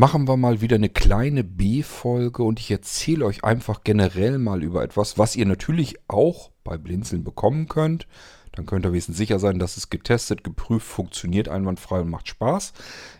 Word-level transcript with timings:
machen 0.00 0.26
wir 0.26 0.38
mal 0.38 0.62
wieder 0.62 0.76
eine 0.76 0.88
kleine 0.88 1.44
B-Folge 1.44 2.42
und 2.42 2.58
ich 2.58 2.70
erzähle 2.70 3.26
euch 3.26 3.44
einfach 3.44 3.84
generell 3.84 4.38
mal 4.38 4.62
über 4.62 4.82
etwas, 4.82 5.18
was 5.18 5.36
ihr 5.36 5.44
natürlich 5.44 5.96
auch 6.08 6.52
bei 6.64 6.78
Blinzeln 6.78 7.22
bekommen 7.22 7.68
könnt. 7.68 8.06
Dann 8.52 8.64
könnt 8.64 8.86
ihr 8.86 8.94
wesentlich 8.94 9.18
sicher 9.18 9.38
sein, 9.38 9.58
dass 9.58 9.76
es 9.76 9.90
getestet, 9.90 10.42
geprüft, 10.42 10.86
funktioniert 10.86 11.50
einwandfrei 11.50 12.00
und 12.00 12.08
macht 12.08 12.28
Spaß. 12.28 12.72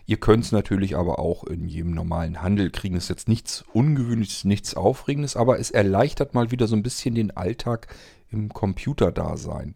Ihr 0.07 0.17
könnt 0.17 0.43
es 0.43 0.51
natürlich 0.51 0.97
aber 0.97 1.19
auch 1.19 1.43
in 1.43 1.67
jedem 1.67 1.91
normalen 1.91 2.41
Handel 2.41 2.71
kriegen. 2.71 2.95
Es 2.95 3.03
ist 3.03 3.09
jetzt 3.09 3.29
nichts 3.29 3.63
Ungewöhnliches, 3.73 4.43
nichts 4.43 4.73
Aufregendes, 4.73 5.35
aber 5.35 5.59
es 5.59 5.69
erleichtert 5.69 6.33
mal 6.33 6.49
wieder 6.49 6.65
so 6.65 6.75
ein 6.75 6.81
bisschen 6.81 7.13
den 7.13 7.29
Alltag 7.29 7.93
im 8.31 8.49
Computerdasein. 8.49 9.75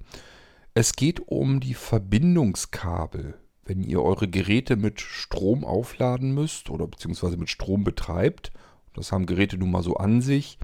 Es 0.74 0.94
geht 0.94 1.20
um 1.28 1.60
die 1.60 1.76
Verbindungskabel. 1.76 3.36
Wenn 3.66 3.84
ihr 3.84 4.02
eure 4.02 4.28
Geräte 4.28 4.76
mit 4.76 5.02
Strom 5.02 5.66
aufladen 5.66 6.34
müsst 6.34 6.70
oder 6.70 6.88
beziehungsweise 6.88 7.38
mit 7.38 7.50
Strom 7.50 7.84
betreibt, 7.84 8.52
das 8.94 9.12
haben 9.12 9.26
Geräte 9.26 9.58
nun 9.58 9.72
mal 9.72 9.84
so 9.84 9.96
an 9.96 10.22
sich, 10.22 10.60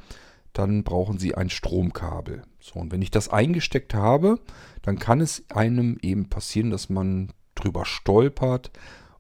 dann 0.54 0.84
brauchen 0.84 1.18
sie 1.18 1.36
ein 1.36 1.50
Stromkabel. 1.50 2.44
So, 2.60 2.80
und 2.80 2.92
wenn 2.92 3.02
ich 3.02 3.12
das 3.12 3.30
eingesteckt 3.30 3.94
habe, 3.94 4.40
dann 4.82 5.00
kann 5.00 5.22
es 5.22 5.44
einem 5.50 5.98
eben 6.02 6.30
passieren, 6.30 6.70
dass 6.70 6.90
man 6.90 7.32
drüber 7.56 7.86
stolpert 7.86 8.72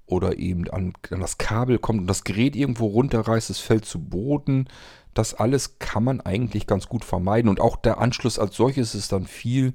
oder 0.05 0.37
eben 0.37 0.69
an, 0.69 0.93
an 1.09 1.21
das 1.21 1.37
Kabel 1.37 1.79
kommt 1.79 2.01
und 2.01 2.07
das 2.07 2.23
Gerät 2.23 2.55
irgendwo 2.55 2.87
runterreißt, 2.87 3.49
es 3.49 3.59
fällt 3.59 3.85
zu 3.85 3.99
Boden. 3.99 4.67
Das 5.13 5.33
alles 5.33 5.79
kann 5.79 6.03
man 6.03 6.21
eigentlich 6.21 6.67
ganz 6.67 6.87
gut 6.87 7.05
vermeiden. 7.05 7.49
Und 7.49 7.59
auch 7.59 7.77
der 7.77 7.99
Anschluss 7.99 8.37
als 8.37 8.55
solches 8.55 8.93
ist 8.93 9.11
dann 9.11 9.25
viel 9.25 9.73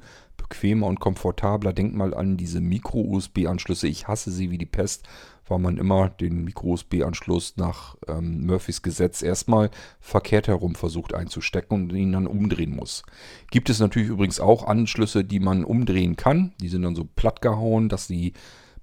bequemer 0.48 0.86
und 0.86 1.00
komfortabler. 1.00 1.72
Denkt 1.72 1.94
mal 1.94 2.14
an 2.14 2.36
diese 2.36 2.60
Micro-USB-Anschlüsse. 2.60 3.88
Ich 3.88 4.08
hasse 4.08 4.30
sie 4.30 4.50
wie 4.50 4.58
die 4.58 4.66
Pest, 4.66 5.08
weil 5.46 5.58
man 5.58 5.76
immer 5.76 6.08
den 6.08 6.44
Micro-USB-Anschluss 6.44 7.56
nach 7.56 7.96
ähm, 8.08 8.46
Murphys 8.46 8.82
Gesetz 8.82 9.22
erstmal 9.22 9.70
verkehrt 10.00 10.48
herum 10.48 10.74
versucht 10.74 11.14
einzustecken 11.14 11.74
und 11.74 11.92
ihn 11.92 12.12
dann 12.12 12.26
umdrehen 12.26 12.74
muss. 12.74 13.02
Gibt 13.50 13.70
es 13.70 13.80
natürlich 13.80 14.08
übrigens 14.08 14.40
auch 14.40 14.66
Anschlüsse, 14.66 15.24
die 15.24 15.40
man 15.40 15.64
umdrehen 15.64 16.16
kann. 16.16 16.52
Die 16.60 16.68
sind 16.68 16.82
dann 16.82 16.96
so 16.96 17.04
platt 17.04 17.42
gehauen, 17.42 17.88
dass 17.88 18.06
sie 18.06 18.32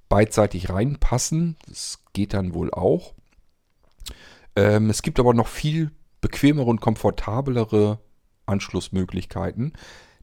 beidseitig 0.09 0.69
reinpassen. 0.69 1.55
Das 1.67 2.03
geht 2.13 2.33
dann 2.33 2.53
wohl 2.53 2.71
auch. 2.71 3.13
Ähm, 4.55 4.89
es 4.89 5.01
gibt 5.01 5.19
aber 5.19 5.33
noch 5.33 5.47
viel 5.47 5.91
bequemere 6.21 6.67
und 6.67 6.81
komfortablere 6.81 7.99
Anschlussmöglichkeiten 8.45 9.73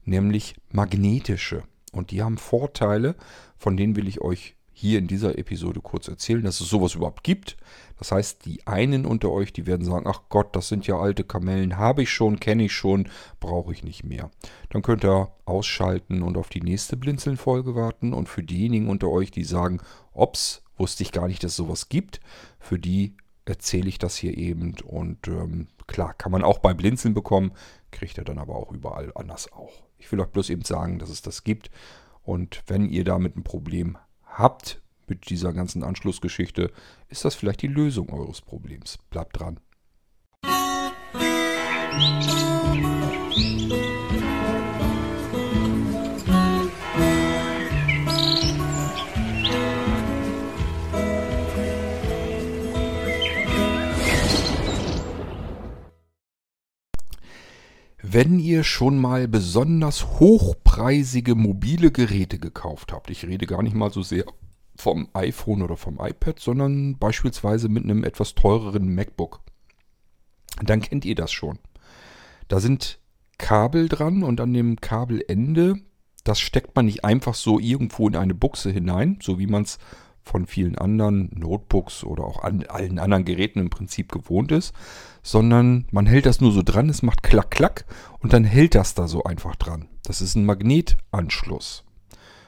nämlich 0.05 0.55
magnetische. 0.69 1.63
Und 1.91 2.11
die 2.11 2.21
haben 2.21 2.37
Vorteile, 2.37 3.15
von 3.57 3.75
denen 3.77 3.95
will 3.95 4.07
ich 4.07 4.21
euch 4.21 4.55
hier 4.73 4.97
in 4.97 5.07
dieser 5.07 5.37
Episode 5.37 5.79
kurz 5.79 6.07
erzählen, 6.07 6.43
dass 6.43 6.59
es 6.59 6.69
sowas 6.69 6.95
überhaupt 6.95 7.23
gibt. 7.23 7.55
Das 7.99 8.11
heißt, 8.11 8.45
die 8.45 8.65
einen 8.65 9.05
unter 9.05 9.29
euch, 9.29 9.53
die 9.53 9.67
werden 9.67 9.85
sagen, 9.85 10.07
ach 10.07 10.23
Gott, 10.29 10.55
das 10.55 10.69
sind 10.69 10.87
ja 10.87 10.97
alte 10.97 11.23
Kamellen, 11.23 11.77
habe 11.77 12.01
ich 12.01 12.09
schon, 12.09 12.39
kenne 12.39 12.63
ich 12.63 12.73
schon, 12.73 13.07
brauche 13.39 13.73
ich 13.73 13.83
nicht 13.83 14.03
mehr. 14.03 14.31
Dann 14.69 14.81
könnt 14.81 15.05
ihr 15.05 15.31
ausschalten 15.45 16.23
und 16.23 16.35
auf 16.35 16.49
die 16.49 16.61
nächste 16.61 16.97
Blinzeln-Folge 16.97 17.75
warten. 17.75 18.13
Und 18.13 18.27
für 18.27 18.41
diejenigen 18.41 18.89
unter 18.89 19.09
euch, 19.09 19.29
die 19.29 19.43
sagen, 19.43 19.81
ops, 20.13 20.63
wusste 20.77 21.03
ich 21.03 21.11
gar 21.11 21.27
nicht, 21.27 21.43
dass 21.43 21.51
es 21.51 21.57
sowas 21.57 21.89
gibt, 21.89 22.19
für 22.59 22.79
die 22.79 23.15
erzähle 23.45 23.87
ich 23.87 23.99
das 23.99 24.15
hier 24.15 24.35
eben. 24.35 24.73
Und 24.83 25.27
ähm, 25.27 25.67
klar, 25.85 26.15
kann 26.15 26.31
man 26.31 26.43
auch 26.43 26.57
bei 26.57 26.73
Blinzeln 26.73 27.13
bekommen, 27.13 27.51
kriegt 27.91 28.17
ihr 28.17 28.23
dann 28.23 28.39
aber 28.39 28.55
auch 28.55 28.71
überall 28.71 29.11
anders 29.13 29.51
auch. 29.51 29.83
Ich 30.01 30.11
will 30.11 30.19
euch 30.19 30.29
bloß 30.29 30.49
eben 30.49 30.63
sagen, 30.63 30.97
dass 30.97 31.09
es 31.09 31.21
das 31.21 31.43
gibt. 31.43 31.69
Und 32.23 32.63
wenn 32.65 32.89
ihr 32.89 33.03
damit 33.03 33.37
ein 33.37 33.43
Problem 33.43 33.97
habt 34.25 34.81
mit 35.07 35.29
dieser 35.29 35.53
ganzen 35.53 35.83
Anschlussgeschichte, 35.83 36.71
ist 37.07 37.23
das 37.23 37.35
vielleicht 37.35 37.61
die 37.61 37.67
Lösung 37.67 38.09
eures 38.11 38.41
Problems. 38.41 38.97
Bleibt 39.11 39.39
dran. 39.39 39.59
Wenn 58.13 58.39
ihr 58.39 58.65
schon 58.65 58.99
mal 58.99 59.29
besonders 59.29 60.19
hochpreisige 60.19 61.33
mobile 61.33 61.91
Geräte 61.91 62.39
gekauft 62.39 62.91
habt, 62.91 63.09
ich 63.09 63.25
rede 63.25 63.45
gar 63.45 63.63
nicht 63.63 63.73
mal 63.73 63.89
so 63.89 64.01
sehr 64.01 64.25
vom 64.75 65.07
iPhone 65.13 65.61
oder 65.61 65.77
vom 65.77 65.97
iPad, 65.97 66.37
sondern 66.37 66.97
beispielsweise 66.97 67.69
mit 67.69 67.85
einem 67.85 68.03
etwas 68.03 68.35
teureren 68.35 68.93
MacBook, 68.93 69.39
dann 70.61 70.81
kennt 70.81 71.05
ihr 71.05 71.15
das 71.15 71.31
schon. 71.31 71.59
Da 72.49 72.59
sind 72.59 72.99
Kabel 73.37 73.87
dran 73.87 74.23
und 74.23 74.41
an 74.41 74.53
dem 74.53 74.81
Kabelende, 74.81 75.75
das 76.25 76.41
steckt 76.41 76.75
man 76.75 76.87
nicht 76.87 77.05
einfach 77.05 77.33
so 77.33 77.59
irgendwo 77.59 78.09
in 78.09 78.17
eine 78.17 78.35
Buchse 78.35 78.71
hinein, 78.71 79.19
so 79.21 79.39
wie 79.39 79.47
man 79.47 79.63
es 79.63 79.77
von 80.31 80.47
vielen 80.47 80.77
anderen 80.77 81.29
Notebooks 81.35 82.05
oder 82.05 82.23
auch 82.23 82.41
an 82.43 82.65
allen 82.67 82.99
anderen 82.99 83.25
Geräten 83.25 83.59
im 83.59 83.69
Prinzip 83.69 84.11
gewohnt 84.11 84.51
ist, 84.51 84.73
sondern 85.23 85.85
man 85.91 86.05
hält 86.05 86.25
das 86.25 86.39
nur 86.39 86.53
so 86.53 86.61
dran, 86.63 86.89
es 86.89 87.03
macht 87.03 87.21
klack, 87.21 87.51
klack 87.51 87.85
und 88.19 88.31
dann 88.31 88.45
hält 88.45 88.75
das 88.75 88.93
da 88.93 89.07
so 89.07 89.23
einfach 89.25 89.57
dran. 89.57 89.89
Das 90.03 90.21
ist 90.21 90.35
ein 90.35 90.45
Magnetanschluss. 90.45 91.83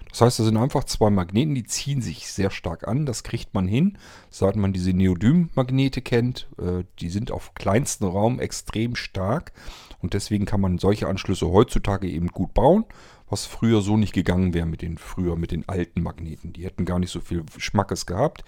Das 0.10 0.22
heißt, 0.22 0.40
da 0.40 0.44
sind 0.44 0.58
einfach 0.58 0.84
zwei 0.84 1.10
Magneten, 1.10 1.56
die 1.56 1.64
ziehen 1.64 2.02
sich 2.02 2.28
sehr 2.28 2.52
stark 2.52 2.88
an. 2.88 3.08
Das 3.08 3.24
kriegt 3.24 3.56
man 3.56 3.68
hin, 3.68 3.98
seit 4.30 4.56
man 4.56 4.72
diese 4.72 4.94
Neodym-Magnete 4.94 6.04
kennt. 6.04 6.48
Äh, 6.60 6.84
die 7.00 7.10
sind 7.10 7.32
auf 7.32 7.56
kleinstem 7.56 8.10
Raum 8.10 8.40
extrem 8.40 8.96
stark 8.96 9.54
und 10.02 10.14
deswegen 10.14 10.46
kann 10.46 10.62
man 10.62 10.78
solche 10.78 11.08
Anschlüsse 11.08 11.50
heutzutage 11.50 12.08
eben 12.08 12.28
gut 12.28 12.54
bauen 12.54 12.86
was 13.34 13.48
früher 13.48 13.82
so 13.82 13.98
nicht 13.98 14.14
gegangen 14.14 14.54
wäre 14.54 14.68
mit 14.68 14.84
den 14.84 15.00
früher 15.00 15.36
mit 15.36 15.50
den 15.50 15.68
alten 15.68 16.04
Magneten. 16.04 16.54
Die 16.54 16.66
hätten 16.66 16.86
gar 16.86 17.00
nicht 17.00 17.10
so 17.10 17.20
viel 17.20 17.44
Schmackes 17.58 18.06
gehabt. 18.06 18.44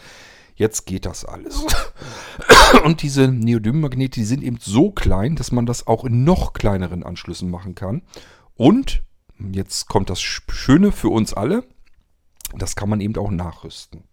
Jetzt 0.54 0.86
geht 0.86 1.08
das 1.08 1.26
alles. 1.26 1.66
Und 2.86 3.02
diese 3.02 3.28
Neodym-Magnete, 3.28 4.20
die 4.20 4.26
sind 4.26 4.44
eben 4.44 4.60
so 4.62 4.92
klein, 4.92 5.36
dass 5.36 5.52
man 5.52 5.66
das 5.66 5.88
auch 5.88 6.06
in 6.06 6.24
noch 6.24 6.54
kleineren 6.54 7.02
Anschlüssen 7.02 7.50
machen 7.50 7.74
kann. 7.74 8.04
Und 8.54 9.02
jetzt 9.40 9.88
kommt 9.88 10.12
das 10.12 10.22
Schöne 10.22 10.92
für 10.92 11.10
uns 11.10 11.34
alle, 11.34 11.66
das 12.56 12.76
kann 12.76 12.88
man 12.88 13.02
eben 13.02 13.18
auch 13.18 13.32
nachrüsten. 13.32 14.04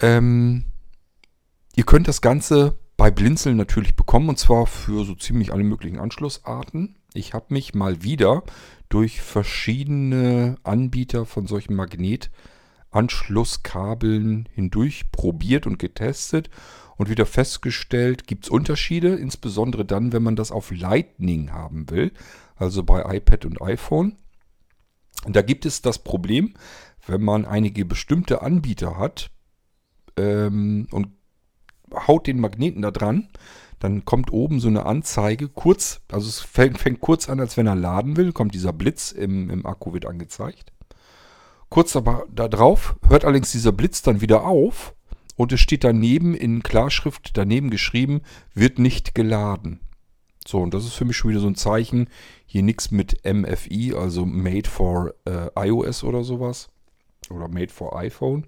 Ähm, 0.00 0.64
ihr 1.76 1.84
könnt 1.84 2.08
das 2.08 2.22
Ganze 2.22 2.78
bei 2.96 3.10
Blinzeln 3.10 3.58
natürlich 3.58 3.94
bekommen 3.94 4.30
und 4.30 4.38
zwar 4.38 4.66
für 4.66 5.04
so 5.04 5.14
ziemlich 5.14 5.52
alle 5.52 5.64
möglichen 5.64 5.98
Anschlussarten. 5.98 6.96
Ich 7.12 7.34
habe 7.34 7.46
mich 7.50 7.74
mal 7.74 8.02
wieder 8.02 8.42
durch 8.88 9.20
verschiedene 9.20 10.56
Anbieter 10.62 11.26
von 11.26 11.46
solchen 11.46 11.74
Magnetanschlusskabeln 11.74 14.48
hindurch 14.52 15.12
probiert 15.12 15.66
und 15.66 15.78
getestet 15.78 16.48
und 16.96 17.10
wieder 17.10 17.26
festgestellt, 17.26 18.26
gibt 18.26 18.44
es 18.44 18.50
Unterschiede, 18.50 19.14
insbesondere 19.14 19.84
dann, 19.84 20.12
wenn 20.12 20.22
man 20.22 20.36
das 20.36 20.50
auf 20.50 20.70
Lightning 20.70 21.52
haben 21.52 21.90
will, 21.90 22.12
also 22.56 22.82
bei 22.82 23.16
iPad 23.16 23.44
und 23.44 23.60
iPhone. 23.62 24.16
Und 25.24 25.36
da 25.36 25.42
gibt 25.42 25.66
es 25.66 25.82
das 25.82 25.98
Problem, 25.98 26.54
wenn 27.06 27.22
man 27.22 27.44
einige 27.44 27.84
bestimmte 27.84 28.40
Anbieter 28.42 28.98
hat 28.98 29.30
ähm, 30.16 30.86
und 30.90 31.08
haut 31.92 32.26
den 32.26 32.40
Magneten 32.40 32.82
da 32.82 32.90
dran, 32.90 33.28
dann 33.80 34.04
kommt 34.04 34.32
oben 34.32 34.60
so 34.60 34.68
eine 34.68 34.86
Anzeige, 34.86 35.48
kurz, 35.48 36.00
also 36.10 36.28
es 36.28 36.40
fängt, 36.40 36.78
fängt 36.78 37.00
kurz 37.00 37.28
an, 37.28 37.40
als 37.40 37.56
wenn 37.56 37.66
er 37.66 37.76
laden 37.76 38.16
will, 38.16 38.32
kommt 38.32 38.54
dieser 38.54 38.72
Blitz 38.72 39.12
im, 39.12 39.50
im 39.50 39.66
Akku, 39.66 39.92
wird 39.92 40.06
angezeigt. 40.06 40.72
Kurz 41.68 41.96
aber 41.96 42.26
darauf 42.30 42.96
hört 43.06 43.24
allerdings 43.24 43.52
dieser 43.52 43.72
Blitz 43.72 44.02
dann 44.02 44.20
wieder 44.20 44.44
auf 44.44 44.94
und 45.36 45.52
es 45.52 45.60
steht 45.60 45.84
daneben 45.84 46.34
in 46.34 46.62
Klarschrift 46.62 47.36
daneben 47.36 47.70
geschrieben, 47.70 48.22
wird 48.54 48.78
nicht 48.78 49.14
geladen. 49.14 49.80
So, 50.46 50.60
und 50.60 50.72
das 50.72 50.84
ist 50.84 50.94
für 50.94 51.04
mich 51.04 51.16
schon 51.16 51.30
wieder 51.30 51.40
so 51.40 51.46
ein 51.46 51.56
Zeichen, 51.56 52.08
hier 52.46 52.62
nichts 52.62 52.90
mit 52.90 53.22
MFI, 53.24 53.94
also 53.94 54.24
Made 54.24 54.68
for 54.68 55.14
äh, 55.26 55.50
iOS 55.54 56.04
oder 56.04 56.24
sowas. 56.24 56.70
Oder 57.28 57.48
Made 57.48 57.70
for 57.70 57.96
iPhone. 57.98 58.46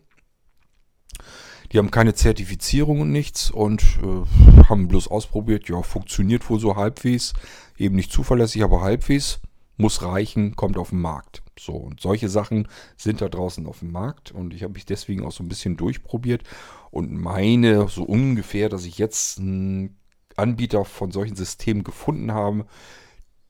Die 1.72 1.78
haben 1.78 1.90
keine 1.90 2.14
Zertifizierung 2.14 3.00
und 3.00 3.12
nichts 3.12 3.50
und 3.50 3.82
äh, 4.02 4.64
haben 4.68 4.88
bloß 4.88 5.08
ausprobiert. 5.08 5.68
Ja, 5.68 5.82
funktioniert 5.82 6.48
wohl 6.50 6.58
so 6.58 6.76
halbwegs. 6.76 7.32
Eben 7.76 7.96
nicht 7.96 8.12
zuverlässig, 8.12 8.62
aber 8.64 8.80
halbwegs. 8.80 9.40
Muss 9.76 10.02
reichen, 10.02 10.56
kommt 10.56 10.76
auf 10.76 10.90
den 10.90 11.00
Markt. 11.00 11.42
So, 11.58 11.72
und 11.72 12.00
solche 12.00 12.28
Sachen 12.28 12.68
sind 12.96 13.20
da 13.20 13.28
draußen 13.28 13.66
auf 13.66 13.78
dem 13.78 13.92
Markt 13.92 14.30
und 14.30 14.52
ich 14.52 14.62
habe 14.62 14.74
mich 14.74 14.84
deswegen 14.84 15.24
auch 15.24 15.32
so 15.32 15.42
ein 15.42 15.48
bisschen 15.48 15.76
durchprobiert 15.76 16.42
und 16.90 17.12
meine 17.12 17.88
so 17.88 18.02
ungefähr, 18.02 18.68
dass 18.68 18.84
ich 18.84 18.98
jetzt 18.98 19.38
einen 19.38 19.98
Anbieter 20.36 20.84
von 20.84 21.10
solchen 21.12 21.36
Systemen 21.36 21.84
gefunden 21.84 22.32
habe, 22.32 22.66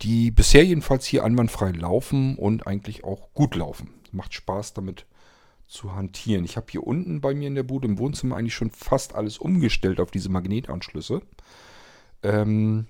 die 0.02 0.30
bisher 0.30 0.64
jedenfalls 0.64 1.04
hier 1.04 1.24
einwandfrei 1.24 1.70
laufen 1.70 2.36
und 2.36 2.66
eigentlich 2.66 3.04
auch 3.04 3.32
gut 3.32 3.54
laufen. 3.54 3.90
Macht 4.12 4.34
Spaß 4.34 4.74
damit 4.74 5.06
zu 5.70 5.94
hantieren. 5.94 6.44
Ich 6.44 6.56
habe 6.56 6.66
hier 6.70 6.86
unten 6.86 7.20
bei 7.20 7.34
mir 7.34 7.46
in 7.46 7.54
der 7.54 7.62
Bude 7.62 7.86
im 7.86 7.98
Wohnzimmer 7.98 8.36
eigentlich 8.36 8.54
schon 8.54 8.70
fast 8.70 9.14
alles 9.14 9.38
umgestellt 9.38 10.00
auf 10.00 10.10
diese 10.10 10.28
Magnetanschlüsse. 10.28 11.22
Ähm, 12.22 12.86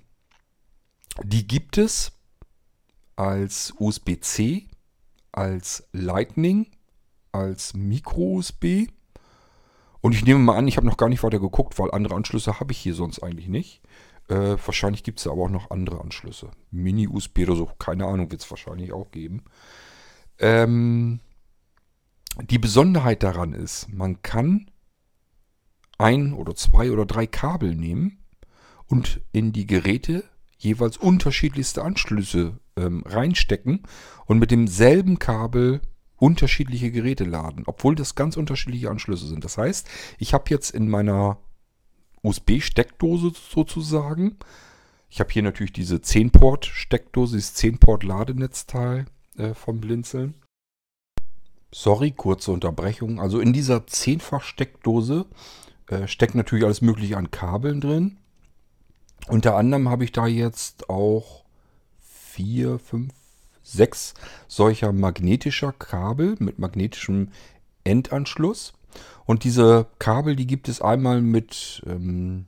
die 1.23 1.47
gibt 1.47 1.77
es 1.77 2.11
als 3.15 3.73
USB-C, 3.77 4.67
als 5.31 5.87
Lightning, 5.91 6.67
als 7.31 7.73
Micro-USB. 7.75 8.89
Und 10.01 10.13
ich 10.15 10.25
nehme 10.25 10.39
mal 10.39 10.57
an, 10.57 10.67
ich 10.67 10.77
habe 10.77 10.87
noch 10.87 10.97
gar 10.97 11.09
nicht 11.09 11.21
weiter 11.21 11.39
geguckt, 11.39 11.77
weil 11.77 11.91
andere 11.91 12.15
Anschlüsse 12.15 12.59
habe 12.59 12.71
ich 12.71 12.79
hier 12.79 12.95
sonst 12.95 13.21
eigentlich 13.21 13.47
nicht. 13.47 13.81
Äh, 14.27 14.57
wahrscheinlich 14.65 15.03
gibt 15.03 15.19
es 15.19 15.27
aber 15.27 15.43
auch 15.43 15.49
noch 15.49 15.69
andere 15.69 16.01
Anschlüsse. 16.01 16.49
Mini-USB 16.71 17.39
oder 17.39 17.55
so, 17.55 17.65
keine 17.77 18.05
Ahnung, 18.05 18.31
wird 18.31 18.41
es 18.41 18.49
wahrscheinlich 18.49 18.91
auch 18.91 19.11
geben. 19.11 19.43
Ähm, 20.39 21.19
die 22.39 22.59
Besonderheit 22.59 23.23
daran 23.23 23.53
ist, 23.53 23.87
man 23.89 24.21
kann 24.21 24.69
ein 25.97 26.33
oder 26.33 26.55
zwei 26.55 26.91
oder 26.91 27.05
drei 27.05 27.27
Kabel 27.27 27.75
nehmen 27.75 28.23
und 28.87 29.21
in 29.31 29.53
die 29.53 29.67
Geräte 29.67 30.23
jeweils 30.57 30.97
unterschiedlichste 30.97 31.83
Anschlüsse 31.83 32.59
ähm, 32.77 33.03
reinstecken 33.05 33.83
und 34.25 34.39
mit 34.39 34.51
demselben 34.51 35.19
Kabel 35.19 35.81
unterschiedliche 36.17 36.91
Geräte 36.91 37.23
laden, 37.23 37.63
obwohl 37.65 37.95
das 37.95 38.15
ganz 38.15 38.37
unterschiedliche 38.37 38.89
Anschlüsse 38.89 39.27
sind. 39.27 39.43
Das 39.43 39.57
heißt, 39.57 39.87
ich 40.19 40.33
habe 40.33 40.49
jetzt 40.49 40.69
in 40.69 40.87
meiner 40.87 41.37
USB-Steckdose 42.21 43.31
sozusagen, 43.33 44.37
ich 45.09 45.19
habe 45.19 45.31
hier 45.31 45.41
natürlich 45.41 45.73
diese 45.73 45.95
10-Port-Steckdose, 45.95 47.35
dieses 47.35 47.55
10-Port-Ladenetzteil 47.57 49.05
äh, 49.37 49.53
vom 49.55 49.81
Blinzeln. 49.81 50.35
Sorry, 51.73 52.11
kurze 52.11 52.51
Unterbrechung. 52.51 53.19
Also 53.21 53.39
in 53.39 53.53
dieser 53.53 53.87
Zehnfach-Steckdose 53.87 55.25
äh, 55.87 56.07
steckt 56.07 56.35
natürlich 56.35 56.65
alles 56.65 56.81
Mögliche 56.81 57.17
an 57.17 57.31
Kabeln 57.31 57.79
drin. 57.79 58.17
Unter 59.27 59.55
anderem 59.55 59.87
habe 59.89 60.03
ich 60.03 60.11
da 60.11 60.27
jetzt 60.27 60.89
auch 60.89 61.45
vier, 61.99 62.79
fünf, 62.79 63.13
sechs 63.63 64.13
solcher 64.47 64.91
magnetischer 64.91 65.71
Kabel 65.71 66.35
mit 66.39 66.59
magnetischem 66.59 67.29
Endanschluss. 67.83 68.73
Und 69.25 69.43
diese 69.43 69.87
Kabel, 69.99 70.35
die 70.35 70.47
gibt 70.47 70.67
es 70.67 70.81
einmal 70.81 71.21
mit, 71.21 71.81
ähm, 71.85 72.47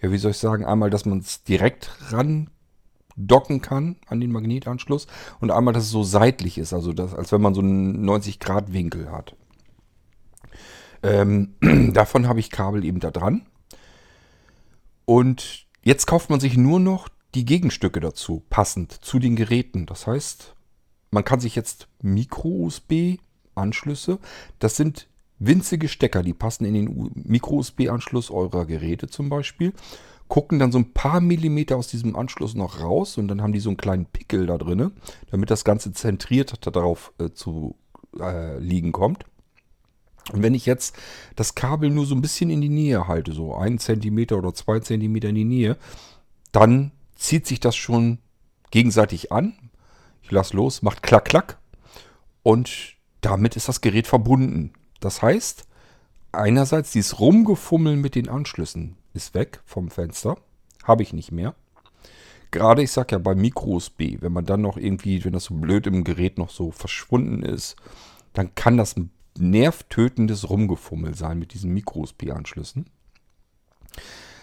ja, 0.00 0.10
wie 0.12 0.18
soll 0.18 0.30
ich 0.30 0.38
sagen, 0.38 0.64
einmal, 0.64 0.88
dass 0.88 1.04
man 1.04 1.18
es 1.18 1.42
direkt 1.42 1.90
ran 2.10 2.48
docken 3.16 3.60
kann 3.60 3.96
an 4.06 4.20
den 4.20 4.32
Magnetanschluss 4.32 5.06
und 5.40 5.50
einmal, 5.50 5.74
dass 5.74 5.84
es 5.84 5.90
so 5.90 6.02
seitlich 6.02 6.58
ist, 6.58 6.72
also 6.72 6.92
das, 6.92 7.14
als 7.14 7.32
wenn 7.32 7.40
man 7.40 7.54
so 7.54 7.60
einen 7.60 8.08
90-Grad-Winkel 8.08 9.10
hat. 9.10 9.36
Ähm, 11.02 11.54
davon 11.92 12.28
habe 12.28 12.40
ich 12.40 12.50
Kabel 12.50 12.84
eben 12.84 13.00
da 13.00 13.10
dran. 13.10 13.46
Und 15.04 15.66
jetzt 15.82 16.06
kauft 16.06 16.30
man 16.30 16.40
sich 16.40 16.56
nur 16.56 16.78
noch 16.78 17.08
die 17.34 17.44
Gegenstücke 17.44 18.00
dazu, 18.00 18.42
passend 18.50 18.92
zu 18.92 19.18
den 19.18 19.36
Geräten. 19.36 19.86
Das 19.86 20.06
heißt, 20.06 20.54
man 21.10 21.24
kann 21.24 21.40
sich 21.40 21.56
jetzt 21.56 21.88
Micro-USB-Anschlüsse, 22.02 24.18
das 24.58 24.76
sind 24.76 25.08
winzige 25.38 25.88
Stecker, 25.88 26.22
die 26.22 26.34
passen 26.34 26.64
in 26.64 26.74
den 26.74 27.10
Micro-USB-Anschluss 27.14 28.30
eurer 28.30 28.66
Geräte 28.66 29.08
zum 29.08 29.28
Beispiel 29.28 29.72
gucken 30.30 30.60
dann 30.60 30.70
so 30.70 30.78
ein 30.78 30.92
paar 30.92 31.20
Millimeter 31.20 31.76
aus 31.76 31.88
diesem 31.88 32.14
Anschluss 32.14 32.54
noch 32.54 32.80
raus 32.80 33.18
und 33.18 33.26
dann 33.28 33.42
haben 33.42 33.52
die 33.52 33.58
so 33.58 33.68
einen 33.68 33.76
kleinen 33.76 34.06
Pickel 34.06 34.46
da 34.46 34.56
drin, 34.58 34.92
damit 35.30 35.50
das 35.50 35.64
Ganze 35.64 35.92
zentriert 35.92 36.64
darauf 36.64 37.12
äh, 37.18 37.30
zu 37.30 37.74
äh, 38.18 38.56
liegen 38.58 38.92
kommt. 38.92 39.24
Und 40.32 40.42
wenn 40.42 40.54
ich 40.54 40.66
jetzt 40.66 40.96
das 41.34 41.56
Kabel 41.56 41.90
nur 41.90 42.06
so 42.06 42.14
ein 42.14 42.22
bisschen 42.22 42.48
in 42.48 42.60
die 42.60 42.68
Nähe 42.68 43.08
halte, 43.08 43.32
so 43.32 43.56
einen 43.56 43.80
Zentimeter 43.80 44.38
oder 44.38 44.54
zwei 44.54 44.78
Zentimeter 44.78 45.28
in 45.30 45.34
die 45.34 45.44
Nähe, 45.44 45.76
dann 46.52 46.92
zieht 47.16 47.46
sich 47.48 47.58
das 47.58 47.74
schon 47.74 48.18
gegenseitig 48.70 49.32
an. 49.32 49.54
Ich 50.22 50.30
lasse 50.30 50.56
los, 50.56 50.82
macht 50.82 51.02
klack, 51.02 51.24
klack. 51.24 51.58
Und 52.44 52.94
damit 53.20 53.56
ist 53.56 53.68
das 53.68 53.80
Gerät 53.80 54.06
verbunden. 54.06 54.72
Das 55.00 55.22
heißt, 55.22 55.66
einerseits 56.32 56.92
dieses 56.92 57.20
Rumgefummeln 57.20 58.00
mit 58.00 58.14
den 58.14 58.28
Anschlüssen 58.28 58.96
ist 59.14 59.34
weg 59.34 59.60
vom 59.64 59.90
Fenster. 59.90 60.36
Habe 60.84 61.02
ich 61.02 61.12
nicht 61.12 61.32
mehr. 61.32 61.54
Gerade, 62.50 62.82
ich 62.82 62.90
sag 62.90 63.12
ja, 63.12 63.18
bei 63.18 63.34
Micro-USB, 63.34 64.20
wenn 64.20 64.32
man 64.32 64.44
dann 64.44 64.62
noch 64.62 64.76
irgendwie, 64.76 65.24
wenn 65.24 65.32
das 65.32 65.44
so 65.44 65.54
blöd 65.54 65.86
im 65.86 66.02
Gerät 66.02 66.36
noch 66.36 66.50
so 66.50 66.72
verschwunden 66.72 67.42
ist, 67.42 67.76
dann 68.32 68.54
kann 68.54 68.76
das 68.76 68.96
ein 68.96 69.10
nervtötendes 69.38 70.50
Rumgefummel 70.50 71.14
sein 71.14 71.38
mit 71.38 71.54
diesen 71.54 71.72
Micro-USB-Anschlüssen. 71.72 72.86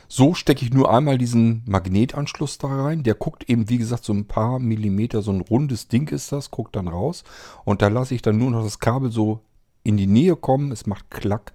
So 0.08 0.34
stecke 0.34 0.64
ich 0.64 0.72
nur 0.72 0.90
einmal 0.94 1.18
diesen 1.18 1.64
Magnetanschluss 1.66 2.58
da 2.60 2.68
rein. 2.68 3.04
Der 3.04 3.14
guckt 3.14 3.50
eben, 3.50 3.70
wie 3.70 3.78
gesagt, 3.78 4.06
so 4.06 4.14
ein 4.14 4.26
paar 4.26 4.58
Millimeter, 4.60 5.22
so 5.22 5.32
ein 5.32 5.42
rundes 5.42 5.90
Ding 5.90 6.10
ist 6.10 6.32
das, 6.32 6.50
guckt 6.50 6.78
dann 6.78 6.88
raus. 6.88 7.26
Und 7.66 7.82
da 7.82 7.90
lasse 7.90 8.16
ich 8.16 8.22
dann 8.22 8.38
nur 8.38 8.52
noch 8.52 8.64
das 8.64 8.80
Kabel 8.80 9.12
so 9.12 9.42
in 9.84 9.98
die 9.98 10.08
Nähe 10.08 10.38
kommen. 10.38 10.72
Es 10.72 10.86
macht 10.86 11.12
Klack 11.12 11.52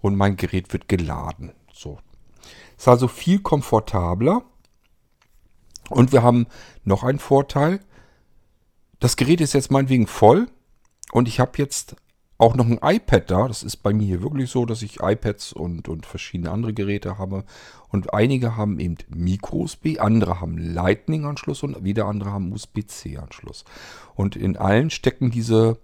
und 0.00 0.16
mein 0.16 0.36
Gerät 0.36 0.72
wird 0.72 0.88
geladen. 0.88 1.52
So, 1.72 1.98
ist 2.76 2.88
also 2.88 3.08
viel 3.08 3.40
komfortabler. 3.40 4.42
Und 5.88 6.12
wir 6.12 6.22
haben 6.22 6.46
noch 6.84 7.04
einen 7.04 7.18
Vorteil. 7.18 7.80
Das 8.98 9.16
Gerät 9.16 9.40
ist 9.40 9.52
jetzt 9.52 9.70
meinetwegen 9.70 10.06
voll 10.06 10.48
und 11.12 11.28
ich 11.28 11.38
habe 11.38 11.52
jetzt 11.58 11.96
auch 12.38 12.54
noch 12.54 12.66
ein 12.66 12.78
iPad 12.82 13.30
da. 13.30 13.48
Das 13.48 13.62
ist 13.62 13.78
bei 13.78 13.92
mir 13.92 14.06
hier 14.06 14.22
wirklich 14.22 14.50
so, 14.50 14.66
dass 14.66 14.82
ich 14.82 15.00
iPads 15.00 15.52
und, 15.52 15.88
und 15.88 16.06
verschiedene 16.06 16.50
andere 16.50 16.74
Geräte 16.74 17.18
habe. 17.18 17.44
Und 17.88 18.12
einige 18.12 18.56
haben 18.56 18.78
eben 18.78 18.96
Micro-USB, 19.08 19.98
andere 20.00 20.40
haben 20.40 20.58
Lightning-Anschluss 20.58 21.62
und 21.62 21.82
wieder 21.84 22.06
andere 22.06 22.32
haben 22.32 22.52
USB-C-Anschluss. 22.52 23.64
Und 24.14 24.36
in 24.36 24.56
allen 24.56 24.90
stecken 24.90 25.30
diese 25.30 25.78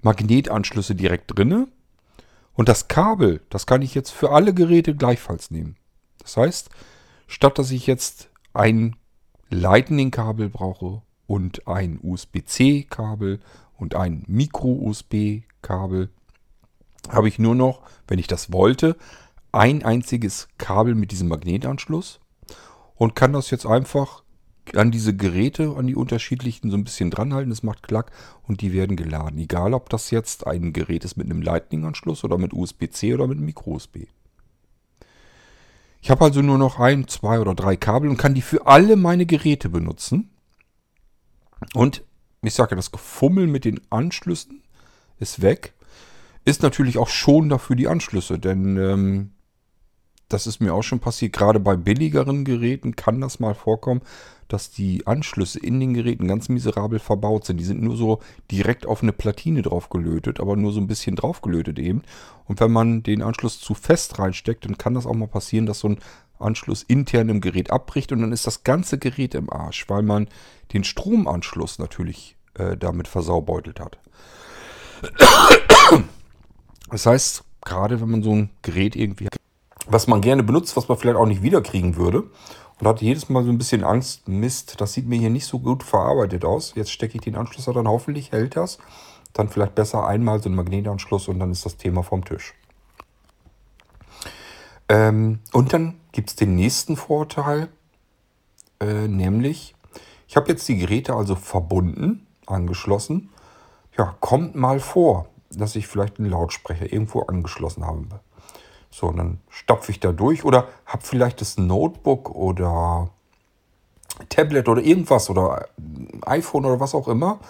Magnetanschlüsse 0.00 0.94
direkt 0.94 1.36
drinne. 1.36 1.68
Und 2.54 2.68
das 2.68 2.88
Kabel, 2.88 3.40
das 3.50 3.66
kann 3.66 3.82
ich 3.82 3.94
jetzt 3.94 4.10
für 4.10 4.30
alle 4.30 4.52
Geräte 4.54 4.94
gleichfalls 4.94 5.50
nehmen. 5.50 5.76
Das 6.18 6.36
heißt, 6.36 6.70
statt 7.26 7.58
dass 7.58 7.70
ich 7.70 7.86
jetzt 7.86 8.30
ein 8.52 8.96
Lightning-Kabel 9.50 10.48
brauche 10.48 11.02
und 11.26 11.66
ein 11.66 11.98
USB-C-Kabel 12.02 13.40
und 13.78 13.94
ein 13.94 14.24
Micro-USB-Kabel, 14.26 16.10
habe 17.08 17.28
ich 17.28 17.38
nur 17.38 17.54
noch, 17.54 17.82
wenn 18.06 18.18
ich 18.18 18.26
das 18.26 18.52
wollte, 18.52 18.96
ein 19.50 19.84
einziges 19.84 20.48
Kabel 20.58 20.94
mit 20.94 21.10
diesem 21.10 21.28
Magnetanschluss 21.28 22.20
und 22.94 23.16
kann 23.16 23.32
das 23.32 23.50
jetzt 23.50 23.66
einfach 23.66 24.21
an 24.74 24.90
diese 24.90 25.14
Geräte, 25.14 25.74
an 25.76 25.86
die 25.86 25.96
unterschiedlichen 25.96 26.70
so 26.70 26.76
ein 26.76 26.84
bisschen 26.84 27.10
dranhalten. 27.10 27.50
Das 27.50 27.62
macht 27.62 27.82
Klack 27.82 28.12
und 28.46 28.60
die 28.60 28.72
werden 28.72 28.96
geladen. 28.96 29.38
Egal, 29.38 29.74
ob 29.74 29.88
das 29.88 30.10
jetzt 30.10 30.46
ein 30.46 30.72
Gerät 30.72 31.04
ist 31.04 31.16
mit 31.16 31.26
einem 31.26 31.42
Lightning-Anschluss 31.42 32.24
oder 32.24 32.38
mit 32.38 32.52
USB-C 32.52 33.14
oder 33.14 33.26
mit 33.26 33.40
Micro-USB. 33.40 34.06
Ich 36.00 36.10
habe 36.10 36.24
also 36.24 36.42
nur 36.42 36.58
noch 36.58 36.80
ein, 36.80 37.06
zwei 37.06 37.38
oder 37.38 37.54
drei 37.54 37.76
Kabel 37.76 38.08
und 38.08 38.16
kann 38.16 38.34
die 38.34 38.42
für 38.42 38.66
alle 38.66 38.96
meine 38.96 39.26
Geräte 39.26 39.68
benutzen. 39.68 40.30
Und 41.74 42.02
ich 42.42 42.54
sage 42.54 42.74
das 42.74 42.90
Gefummel 42.90 43.46
mit 43.46 43.64
den 43.64 43.80
Anschlüssen 43.90 44.62
ist 45.18 45.42
weg. 45.42 45.74
Ist 46.44 46.62
natürlich 46.62 46.98
auch 46.98 47.08
schon 47.08 47.48
dafür 47.48 47.76
die 47.76 47.86
Anschlüsse, 47.86 48.38
denn 48.40 48.76
ähm, 48.76 49.30
das 50.32 50.46
ist 50.46 50.60
mir 50.60 50.74
auch 50.74 50.82
schon 50.82 51.00
passiert. 51.00 51.32
Gerade 51.32 51.60
bei 51.60 51.76
billigeren 51.76 52.44
Geräten 52.44 52.96
kann 52.96 53.20
das 53.20 53.40
mal 53.40 53.54
vorkommen, 53.54 54.02
dass 54.48 54.70
die 54.70 55.06
Anschlüsse 55.06 55.58
in 55.58 55.80
den 55.80 55.94
Geräten 55.94 56.28
ganz 56.28 56.48
miserabel 56.48 56.98
verbaut 56.98 57.46
sind. 57.46 57.56
Die 57.56 57.64
sind 57.64 57.82
nur 57.82 57.96
so 57.96 58.20
direkt 58.50 58.86
auf 58.86 59.02
eine 59.02 59.12
Platine 59.12 59.62
drauf 59.62 59.88
gelötet, 59.88 60.40
aber 60.40 60.56
nur 60.56 60.72
so 60.72 60.80
ein 60.80 60.86
bisschen 60.86 61.16
drauf 61.16 61.40
gelötet 61.40 61.78
eben. 61.78 62.02
Und 62.46 62.60
wenn 62.60 62.70
man 62.70 63.02
den 63.02 63.22
Anschluss 63.22 63.60
zu 63.60 63.74
fest 63.74 64.18
reinsteckt, 64.18 64.64
dann 64.64 64.76
kann 64.76 64.94
das 64.94 65.06
auch 65.06 65.14
mal 65.14 65.28
passieren, 65.28 65.66
dass 65.66 65.80
so 65.80 65.88
ein 65.88 65.98
Anschluss 66.38 66.82
intern 66.82 67.28
im 67.28 67.40
Gerät 67.40 67.70
abbricht 67.70 68.12
und 68.12 68.20
dann 68.20 68.32
ist 68.32 68.46
das 68.46 68.64
ganze 68.64 68.98
Gerät 68.98 69.34
im 69.34 69.50
Arsch, 69.50 69.88
weil 69.88 70.02
man 70.02 70.28
den 70.72 70.84
Stromanschluss 70.84 71.78
natürlich 71.78 72.36
äh, 72.54 72.76
damit 72.76 73.08
versaubeutelt 73.08 73.80
hat. 73.80 73.98
Das 76.90 77.06
heißt, 77.06 77.44
gerade 77.64 78.00
wenn 78.00 78.10
man 78.10 78.22
so 78.22 78.32
ein 78.32 78.50
Gerät 78.62 78.96
irgendwie 78.96 79.26
hat, 79.26 79.36
was 79.86 80.06
man 80.06 80.20
gerne 80.20 80.42
benutzt, 80.42 80.76
was 80.76 80.88
man 80.88 80.98
vielleicht 80.98 81.18
auch 81.18 81.26
nicht 81.26 81.42
wiederkriegen 81.42 81.96
würde, 81.96 82.24
und 82.80 82.86
hatte 82.86 83.04
jedes 83.04 83.28
Mal 83.28 83.44
so 83.44 83.50
ein 83.50 83.58
bisschen 83.58 83.84
Angst, 83.84 84.28
Mist, 84.28 84.80
das 84.80 84.92
sieht 84.92 85.06
mir 85.06 85.18
hier 85.18 85.30
nicht 85.30 85.46
so 85.46 85.60
gut 85.60 85.82
verarbeitet 85.82 86.44
aus. 86.44 86.72
Jetzt 86.74 86.90
stecke 86.90 87.14
ich 87.14 87.20
den 87.20 87.36
Anschluss 87.36 87.66
dann 87.66 87.86
hoffentlich 87.86 88.32
hält 88.32 88.56
das. 88.56 88.78
Dann 89.32 89.48
vielleicht 89.48 89.74
besser 89.74 90.06
einmal 90.06 90.42
so 90.42 90.48
einen 90.48 90.56
Magnetanschluss 90.56 91.28
und 91.28 91.38
dann 91.38 91.52
ist 91.52 91.64
das 91.64 91.76
Thema 91.76 92.02
vom 92.02 92.24
Tisch. 92.24 92.54
Ähm, 94.88 95.38
und 95.52 95.72
dann 95.72 96.00
gibt 96.10 96.30
es 96.30 96.36
den 96.36 96.56
nächsten 96.56 96.96
Vorteil, 96.96 97.68
äh, 98.80 99.06
nämlich 99.06 99.74
ich 100.26 100.36
habe 100.36 100.48
jetzt 100.48 100.66
die 100.66 100.78
Geräte 100.78 101.14
also 101.14 101.34
verbunden, 101.34 102.26
angeschlossen. 102.46 103.28
Ja, 103.96 104.16
kommt 104.20 104.54
mal 104.54 104.80
vor. 104.80 105.28
dass 105.50 105.76
ich 105.76 105.86
vielleicht 105.86 106.18
einen 106.18 106.30
Lautsprecher 106.30 106.92
irgendwo 106.92 107.20
angeschlossen 107.20 107.86
habe. 107.86 108.20
So, 108.92 109.08
und 109.08 109.16
dann 109.16 109.40
stopfe 109.48 109.90
ich 109.90 110.00
da 110.00 110.12
durch 110.12 110.44
oder 110.44 110.68
habe 110.84 111.02
vielleicht 111.02 111.40
das 111.40 111.56
Notebook 111.56 112.30
oder 112.30 113.08
Tablet 114.28 114.68
oder 114.68 114.82
irgendwas 114.82 115.30
oder 115.30 115.66
iPhone 116.20 116.66
oder 116.66 116.78
was 116.78 116.94
auch 116.94 117.08
immer, 117.08 117.40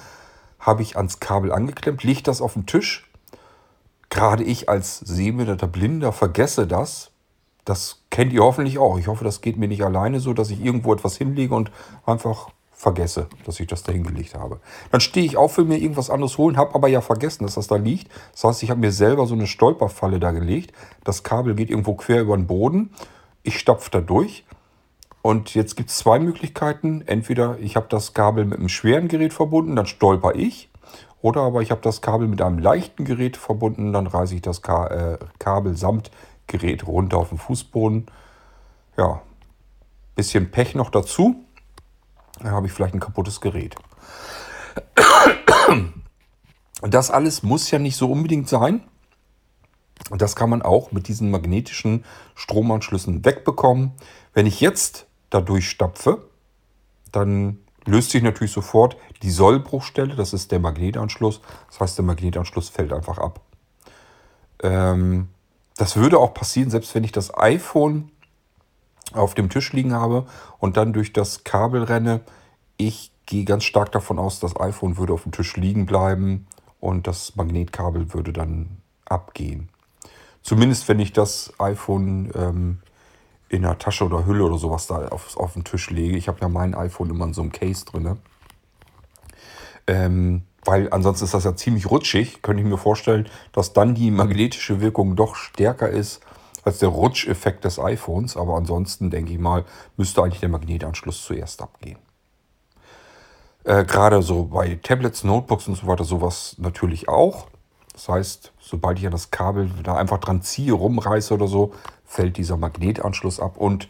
habe 0.60 0.82
ich 0.82 0.96
ans 0.96 1.18
Kabel 1.18 1.52
angeklemmt, 1.52 2.04
lege 2.04 2.22
das 2.22 2.40
auf 2.40 2.52
den 2.52 2.66
Tisch. 2.66 3.10
Gerade 4.08 4.44
ich 4.44 4.68
als 4.68 5.00
sehbehinderter 5.00 5.66
Blinder 5.66 6.12
vergesse 6.12 6.68
das. 6.68 7.10
Das 7.64 8.02
kennt 8.10 8.32
ihr 8.32 8.44
hoffentlich 8.44 8.78
auch. 8.78 8.98
Ich 8.98 9.08
hoffe, 9.08 9.24
das 9.24 9.40
geht 9.40 9.56
mir 9.56 9.68
nicht 9.68 9.82
alleine 9.82 10.20
so, 10.20 10.34
dass 10.34 10.50
ich 10.50 10.64
irgendwo 10.64 10.92
etwas 10.92 11.16
hinlege 11.16 11.54
und 11.54 11.72
einfach 12.06 12.50
vergesse, 12.82 13.28
dass 13.46 13.60
ich 13.60 13.68
das 13.68 13.84
da 13.84 13.92
hingelegt 13.92 14.34
habe. 14.34 14.58
Dann 14.90 15.00
stehe 15.00 15.24
ich 15.24 15.36
auf, 15.36 15.56
will 15.56 15.64
mir 15.64 15.78
irgendwas 15.78 16.10
anderes 16.10 16.36
holen, 16.36 16.56
habe 16.56 16.74
aber 16.74 16.88
ja 16.88 17.00
vergessen, 17.00 17.44
dass 17.44 17.54
das 17.54 17.68
da 17.68 17.76
liegt. 17.76 18.10
Das 18.32 18.42
heißt, 18.42 18.62
ich 18.64 18.70
habe 18.70 18.80
mir 18.80 18.90
selber 18.90 19.26
so 19.26 19.34
eine 19.34 19.46
Stolperfalle 19.46 20.18
da 20.18 20.32
gelegt. 20.32 20.72
Das 21.04 21.22
Kabel 21.22 21.54
geht 21.54 21.70
irgendwo 21.70 21.94
quer 21.94 22.22
über 22.22 22.36
den 22.36 22.48
Boden. 22.48 22.90
Ich 23.44 23.60
stapfe 23.60 23.88
da 23.92 24.00
durch. 24.00 24.44
Und 25.22 25.54
jetzt 25.54 25.76
gibt 25.76 25.90
es 25.90 25.98
zwei 25.98 26.18
Möglichkeiten. 26.18 27.04
Entweder 27.06 27.56
ich 27.60 27.76
habe 27.76 27.86
das 27.88 28.14
Kabel 28.14 28.46
mit 28.46 28.58
einem 28.58 28.68
schweren 28.68 29.06
Gerät 29.06 29.32
verbunden, 29.32 29.76
dann 29.76 29.86
stolper 29.86 30.34
ich. 30.34 30.68
Oder 31.20 31.42
aber 31.42 31.62
ich 31.62 31.70
habe 31.70 31.82
das 31.82 32.02
Kabel 32.02 32.26
mit 32.26 32.42
einem 32.42 32.58
leichten 32.58 33.04
Gerät 33.04 33.36
verbunden, 33.36 33.92
dann 33.92 34.08
reiße 34.08 34.34
ich 34.34 34.42
das 34.42 34.60
Ka 34.60 34.88
äh, 34.88 35.18
Kabel 35.38 35.76
samt 35.76 36.10
Gerät 36.48 36.88
runter 36.88 37.18
auf 37.18 37.28
den 37.28 37.38
Fußboden. 37.38 38.06
Ja, 38.96 39.22
bisschen 40.16 40.50
Pech 40.50 40.74
noch 40.74 40.90
dazu. 40.90 41.44
Dann 42.42 42.52
habe 42.52 42.66
ich 42.66 42.72
vielleicht 42.72 42.94
ein 42.94 43.00
kaputtes 43.00 43.40
Gerät. 43.40 43.76
Das 46.82 47.10
alles 47.10 47.42
muss 47.42 47.70
ja 47.70 47.78
nicht 47.78 47.96
so 47.96 48.10
unbedingt 48.10 48.48
sein. 48.48 48.82
Und 50.10 50.20
das 50.20 50.34
kann 50.34 50.50
man 50.50 50.62
auch 50.62 50.90
mit 50.90 51.06
diesen 51.08 51.30
magnetischen 51.30 52.04
Stromanschlüssen 52.34 53.24
wegbekommen. 53.24 53.92
Wenn 54.34 54.46
ich 54.46 54.60
jetzt 54.60 55.06
da 55.30 55.40
durchstapfe, 55.40 56.28
dann 57.12 57.58
löst 57.86 58.10
sich 58.10 58.22
natürlich 58.22 58.52
sofort 58.52 58.96
die 59.22 59.30
Sollbruchstelle, 59.30 60.16
das 60.16 60.32
ist 60.32 60.50
der 60.50 60.58
Magnetanschluss. 60.58 61.40
Das 61.68 61.80
heißt, 61.80 61.98
der 61.98 62.04
Magnetanschluss 62.04 62.68
fällt 62.68 62.92
einfach 62.92 63.18
ab. 63.18 63.40
Ähm, 64.62 65.28
das 65.76 65.96
würde 65.96 66.18
auch 66.18 66.34
passieren, 66.34 66.70
selbst 66.70 66.94
wenn 66.94 67.04
ich 67.04 67.12
das 67.12 67.36
iPhone 67.36 68.10
auf 69.14 69.34
dem 69.34 69.48
Tisch 69.48 69.72
liegen 69.72 69.94
habe 69.94 70.26
und 70.58 70.76
dann 70.76 70.92
durch 70.92 71.12
das 71.12 71.44
Kabel 71.44 71.82
renne. 71.82 72.20
Ich 72.76 73.12
gehe 73.26 73.44
ganz 73.44 73.64
stark 73.64 73.92
davon 73.92 74.18
aus, 74.18 74.40
das 74.40 74.58
iPhone 74.58 74.96
würde 74.96 75.12
auf 75.12 75.22
dem 75.22 75.32
Tisch 75.32 75.56
liegen 75.56 75.86
bleiben 75.86 76.46
und 76.80 77.06
das 77.06 77.36
Magnetkabel 77.36 78.12
würde 78.12 78.32
dann 78.32 78.78
abgehen. 79.04 79.68
Zumindest 80.42 80.88
wenn 80.88 80.98
ich 80.98 81.12
das 81.12 81.52
iPhone 81.58 82.32
ähm, 82.34 82.78
in 83.52 83.64
einer 83.64 83.78
Tasche 83.78 84.04
oder 84.04 84.26
Hülle 84.26 84.44
oder 84.44 84.58
sowas 84.58 84.86
da 84.86 85.08
auf, 85.08 85.36
auf 85.36 85.52
den 85.52 85.64
Tisch 85.64 85.90
lege. 85.90 86.16
Ich 86.16 86.26
habe 86.26 86.40
ja 86.40 86.48
mein 86.48 86.74
iPhone 86.74 87.10
immer 87.10 87.26
in 87.26 87.34
so 87.34 87.42
einem 87.42 87.52
Case 87.52 87.84
drin. 87.84 88.16
Ähm, 89.86 90.42
weil 90.64 90.90
ansonsten 90.90 91.26
ist 91.26 91.34
das 91.34 91.44
ja 91.44 91.54
ziemlich 91.54 91.90
rutschig. 91.90 92.40
Könnte 92.40 92.62
ich 92.62 92.68
mir 92.68 92.78
vorstellen, 92.78 93.28
dass 93.52 93.74
dann 93.74 93.94
die 93.94 94.10
magnetische 94.10 94.80
Wirkung 94.80 95.16
doch 95.16 95.34
stärker 95.34 95.88
ist 95.88 96.22
als 96.62 96.78
der 96.78 96.88
Rutscheffekt 96.88 97.64
des 97.64 97.78
iPhones. 97.78 98.36
Aber 98.36 98.56
ansonsten 98.56 99.10
denke 99.10 99.32
ich 99.32 99.38
mal, 99.38 99.64
müsste 99.96 100.22
eigentlich 100.22 100.40
der 100.40 100.48
Magnetanschluss 100.48 101.24
zuerst 101.24 101.62
abgehen. 101.62 101.98
Äh, 103.64 103.84
Gerade 103.84 104.22
so 104.22 104.44
bei 104.44 104.78
Tablets, 104.82 105.24
Notebooks 105.24 105.68
und 105.68 105.76
so 105.76 105.86
weiter, 105.86 106.04
sowas 106.04 106.56
natürlich 106.58 107.08
auch. 107.08 107.46
Das 107.92 108.08
heißt, 108.08 108.52
sobald 108.58 108.98
ich 108.98 109.06
an 109.06 109.12
das 109.12 109.30
Kabel 109.30 109.70
da 109.82 109.96
einfach 109.96 110.18
dran 110.18 110.42
ziehe, 110.42 110.72
rumreiße 110.72 111.34
oder 111.34 111.46
so, 111.46 111.72
fällt 112.04 112.36
dieser 112.36 112.56
Magnetanschluss 112.56 113.38
ab 113.38 113.56
und 113.56 113.88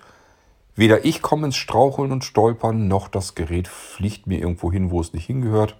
weder 0.74 1.04
ich 1.04 1.22
komme 1.22 1.46
ins 1.46 1.56
Straucheln 1.56 2.12
und 2.12 2.24
Stolpern, 2.24 2.88
noch 2.88 3.08
das 3.08 3.34
Gerät 3.34 3.68
fliegt 3.68 4.26
mir 4.26 4.40
irgendwo 4.40 4.72
hin, 4.72 4.90
wo 4.90 5.00
es 5.00 5.12
nicht 5.12 5.26
hingehört. 5.26 5.76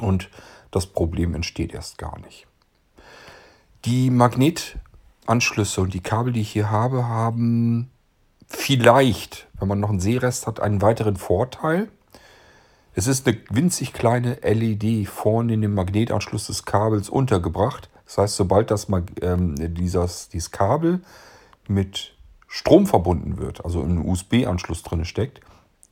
Und 0.00 0.28
das 0.70 0.86
Problem 0.86 1.34
entsteht 1.34 1.72
erst 1.72 1.98
gar 1.98 2.18
nicht. 2.20 2.46
Die 3.84 4.10
Magnetanschlüsse 5.30 5.80
und 5.80 5.94
die 5.94 6.00
Kabel, 6.00 6.32
die 6.32 6.40
ich 6.40 6.50
hier 6.50 6.70
habe, 6.70 7.06
haben 7.06 7.90
vielleicht, 8.48 9.46
wenn 9.58 9.68
man 9.68 9.78
noch 9.78 9.90
einen 9.90 10.00
Seerest 10.00 10.46
hat, 10.46 10.58
einen 10.58 10.82
weiteren 10.82 11.16
Vorteil. 11.16 11.88
Es 12.94 13.06
ist 13.06 13.28
eine 13.28 13.38
winzig 13.48 13.92
kleine 13.92 14.38
LED 14.42 15.08
vorne 15.08 15.54
in 15.54 15.62
dem 15.62 15.74
Magnetanschluss 15.74 16.48
des 16.48 16.64
Kabels 16.64 17.08
untergebracht. 17.08 17.88
Das 18.06 18.18
heißt, 18.18 18.36
sobald 18.36 18.72
das, 18.72 18.88
ähm, 19.22 19.54
dieses, 19.74 20.28
dieses 20.30 20.50
Kabel 20.50 21.00
mit 21.68 22.14
Strom 22.48 22.88
verbunden 22.88 23.38
wird, 23.38 23.64
also 23.64 23.82
ein 23.82 23.98
USB-Anschluss 23.98 24.82
drin 24.82 25.04
steckt, 25.04 25.40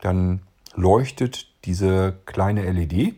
dann 0.01 0.43
leuchtet 0.75 1.47
diese 1.65 2.19
kleine 2.27 2.69
LED. 2.73 3.15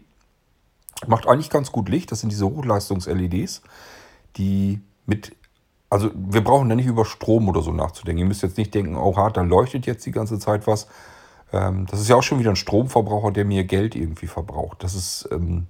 Macht 1.07 1.27
eigentlich 1.27 1.49
ganz 1.49 1.73
gut 1.73 1.89
Licht. 1.89 2.13
Das 2.13 2.21
sind 2.21 2.31
diese 2.31 2.45
Hochleistungs-LEDs, 2.45 3.63
die 4.37 4.81
mit 5.07 5.35
also 5.91 6.11
wir 6.15 6.43
brauchen 6.43 6.69
da 6.69 6.77
nicht 6.77 6.87
über 6.87 7.05
Strom 7.05 7.49
oder 7.49 7.63
so 7.63 7.73
nachzudenken. 7.73 8.21
Ihr 8.21 8.27
müsst 8.27 8.43
jetzt 8.43 8.57
nicht 8.57 8.73
denken, 8.73 8.97
oh 8.97 9.17
hart, 9.17 9.37
da 9.37 9.43
leuchtet 9.43 9.87
jetzt 9.87 10.07
die 10.07 10.13
ganze 10.13 10.39
Zeit 10.39 10.69
was. 10.69 10.87
Ähm, 11.53 11.87
das 11.91 12.01
ist 12.01 12.09
ja 12.09 12.15
auch 12.15 12.23
schon 12.23 12.39
wieder 12.39 12.51
ein 12.51 12.57
Stromverbraucher, 12.57 13.33
der 13.33 13.45
mir 13.45 13.65
Geld 13.65 13.97
irgendwie 13.97 14.29
verbraucht. 14.29 14.85
Das 14.85 14.95
ist 14.95 15.29
ähm, 15.33 15.67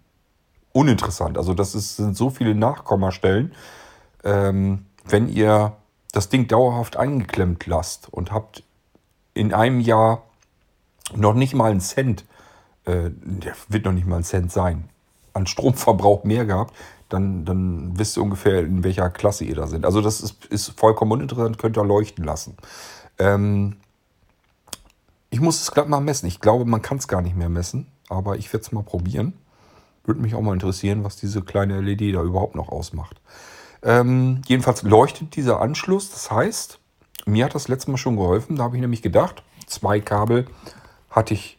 uninteressant. 0.72 1.38
Also 1.38 1.54
das 1.54 1.74
ist, 1.74 1.96
sind 1.96 2.16
so 2.16 2.28
viele 2.28 2.54
Nachkommastellen. 2.54 3.52
Ähm, 4.22 4.84
wenn 5.04 5.28
ihr 5.28 5.72
das 6.12 6.28
Ding 6.28 6.46
dauerhaft 6.48 6.98
eingeklemmt 6.98 7.66
lasst 7.66 8.12
und 8.12 8.30
habt 8.30 8.62
in 9.32 9.54
einem 9.54 9.80
Jahr 9.80 10.22
noch 11.14 11.34
nicht 11.34 11.54
mal 11.54 11.70
einen 11.70 11.80
Cent, 11.80 12.26
äh, 12.84 13.10
wird 13.68 13.86
noch 13.86 13.92
nicht 13.92 14.06
mal 14.06 14.18
ein 14.18 14.24
Cent 14.24 14.52
sein, 14.52 14.90
an 15.32 15.46
Stromverbrauch 15.46 16.24
mehr 16.24 16.44
gehabt, 16.44 16.74
dann, 17.12 17.44
dann 17.44 17.98
wisst 17.98 18.16
ihr 18.16 18.22
ungefähr, 18.22 18.60
in 18.60 18.82
welcher 18.84 19.10
Klasse 19.10 19.44
ihr 19.44 19.56
da 19.56 19.66
seid. 19.66 19.84
Also 19.84 20.00
das 20.00 20.20
ist, 20.20 20.46
ist 20.46 20.78
vollkommen 20.78 21.12
uninteressant, 21.12 21.58
könnt 21.58 21.76
ihr 21.76 21.84
leuchten 21.84 22.24
lassen. 22.24 22.56
Ähm, 23.18 23.76
ich 25.28 25.40
muss 25.40 25.60
es 25.60 25.70
gerade 25.70 25.88
mal 25.88 26.00
messen. 26.00 26.26
Ich 26.26 26.40
glaube, 26.40 26.64
man 26.64 26.82
kann 26.82 26.98
es 26.98 27.08
gar 27.08 27.22
nicht 27.22 27.36
mehr 27.36 27.48
messen, 27.48 27.86
aber 28.08 28.36
ich 28.36 28.52
werde 28.52 28.64
es 28.64 28.72
mal 28.72 28.82
probieren. 28.82 29.34
Würde 30.04 30.20
mich 30.20 30.34
auch 30.34 30.40
mal 30.40 30.54
interessieren, 30.54 31.04
was 31.04 31.16
diese 31.16 31.42
kleine 31.42 31.80
LED 31.80 32.14
da 32.14 32.22
überhaupt 32.22 32.54
noch 32.54 32.68
ausmacht. 32.68 33.20
Ähm, 33.82 34.42
jedenfalls 34.46 34.82
leuchtet 34.82 35.36
dieser 35.36 35.60
Anschluss. 35.60 36.10
Das 36.10 36.30
heißt, 36.30 36.80
mir 37.26 37.44
hat 37.44 37.54
das 37.54 37.68
letzte 37.68 37.90
Mal 37.90 37.96
schon 37.96 38.16
geholfen. 38.16 38.56
Da 38.56 38.64
habe 38.64 38.76
ich 38.76 38.80
nämlich 38.80 39.02
gedacht, 39.02 39.42
zwei 39.66 40.00
Kabel 40.00 40.46
hatte 41.10 41.34
ich 41.34 41.58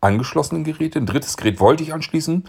angeschlossene 0.00 0.62
Geräte. 0.62 0.98
Ein 0.98 1.06
drittes 1.06 1.36
Gerät 1.36 1.60
wollte 1.60 1.82
ich 1.82 1.92
anschließen. 1.92 2.48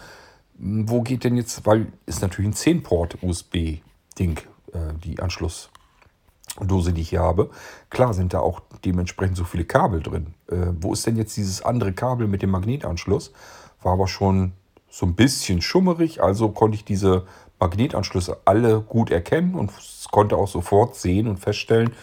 Hm, 0.60 0.90
wo 0.90 1.02
geht 1.02 1.24
denn 1.24 1.36
jetzt, 1.36 1.66
weil 1.66 1.92
ist 2.06 2.22
natürlich 2.22 2.52
ein 2.52 2.82
10-Port-USB-Ding, 2.82 4.40
äh, 4.74 4.94
die 5.04 5.20
Anschlussdose, 5.20 6.94
die 6.94 7.02
ich 7.02 7.10
hier 7.10 7.22
habe. 7.22 7.50
Klar 7.90 8.14
sind 8.14 8.34
da 8.34 8.40
auch 8.40 8.62
dementsprechend 8.86 9.38
so 9.38 9.44
viele 9.44 9.66
Kabel 9.66 10.02
drin. 10.02 10.34
Äh, 10.50 10.68
wo 10.80 10.94
ist 10.94 11.06
denn 11.06 11.18
jetzt 11.18 11.36
dieses 11.38 11.62
andere 11.62 11.94
Kabel 11.94 12.28
mit 12.28 12.42
dem 12.42 12.52
Magnetanschluss? 12.52 13.32
War 13.82 13.94
aber 13.94 14.08
schon 14.08 14.54
so 14.90 15.08
ein 15.08 15.16
bisschen 15.16 15.62
schummerig, 15.62 16.22
also 16.22 16.50
konnte 16.50 16.76
ich 16.76 16.86
diese 16.86 17.26
Magnetanschlüsse 17.60 18.38
alle 18.46 18.82
gut 18.82 19.10
erkennen 19.10 19.56
und 19.56 19.72
konnte 20.12 20.38
auch 20.38 20.48
sofort 20.48 20.96
sehen 20.96 21.28
und 21.28 21.40
feststellen, 21.40 21.94